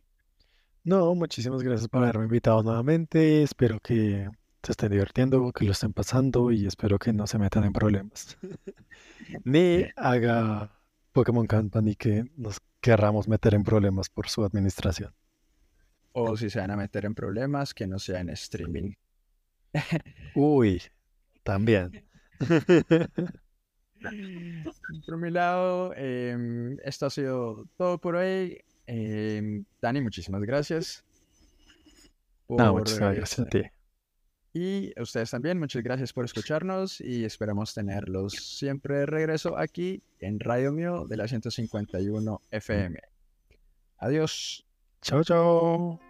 [0.89, 3.43] No, muchísimas gracias por haberme invitado nuevamente.
[3.43, 4.26] Espero que
[4.62, 8.39] se estén divirtiendo, que lo estén pasando y espero que no se metan en problemas.
[9.45, 10.80] Ni haga
[11.12, 15.12] Pokémon Company que nos querramos meter en problemas por su administración.
[16.12, 18.95] O si se van a meter en problemas, que no sea en streaming.
[20.34, 20.80] Uy,
[21.43, 22.03] también.
[25.07, 28.64] Por mi lado, em, esto ha sido todo por hoy.
[28.91, 31.05] Em, Dani, muchísimas gracias.
[32.49, 33.62] No, muchas gracias a ti.
[34.55, 40.03] Y a ustedes también, muchas gracias por escucharnos y esperamos tenerlos siempre de regreso aquí
[40.20, 42.99] en Radio Mío de la 151 FM.
[43.99, 44.64] Adiós.
[45.03, 46.01] Chao, chao.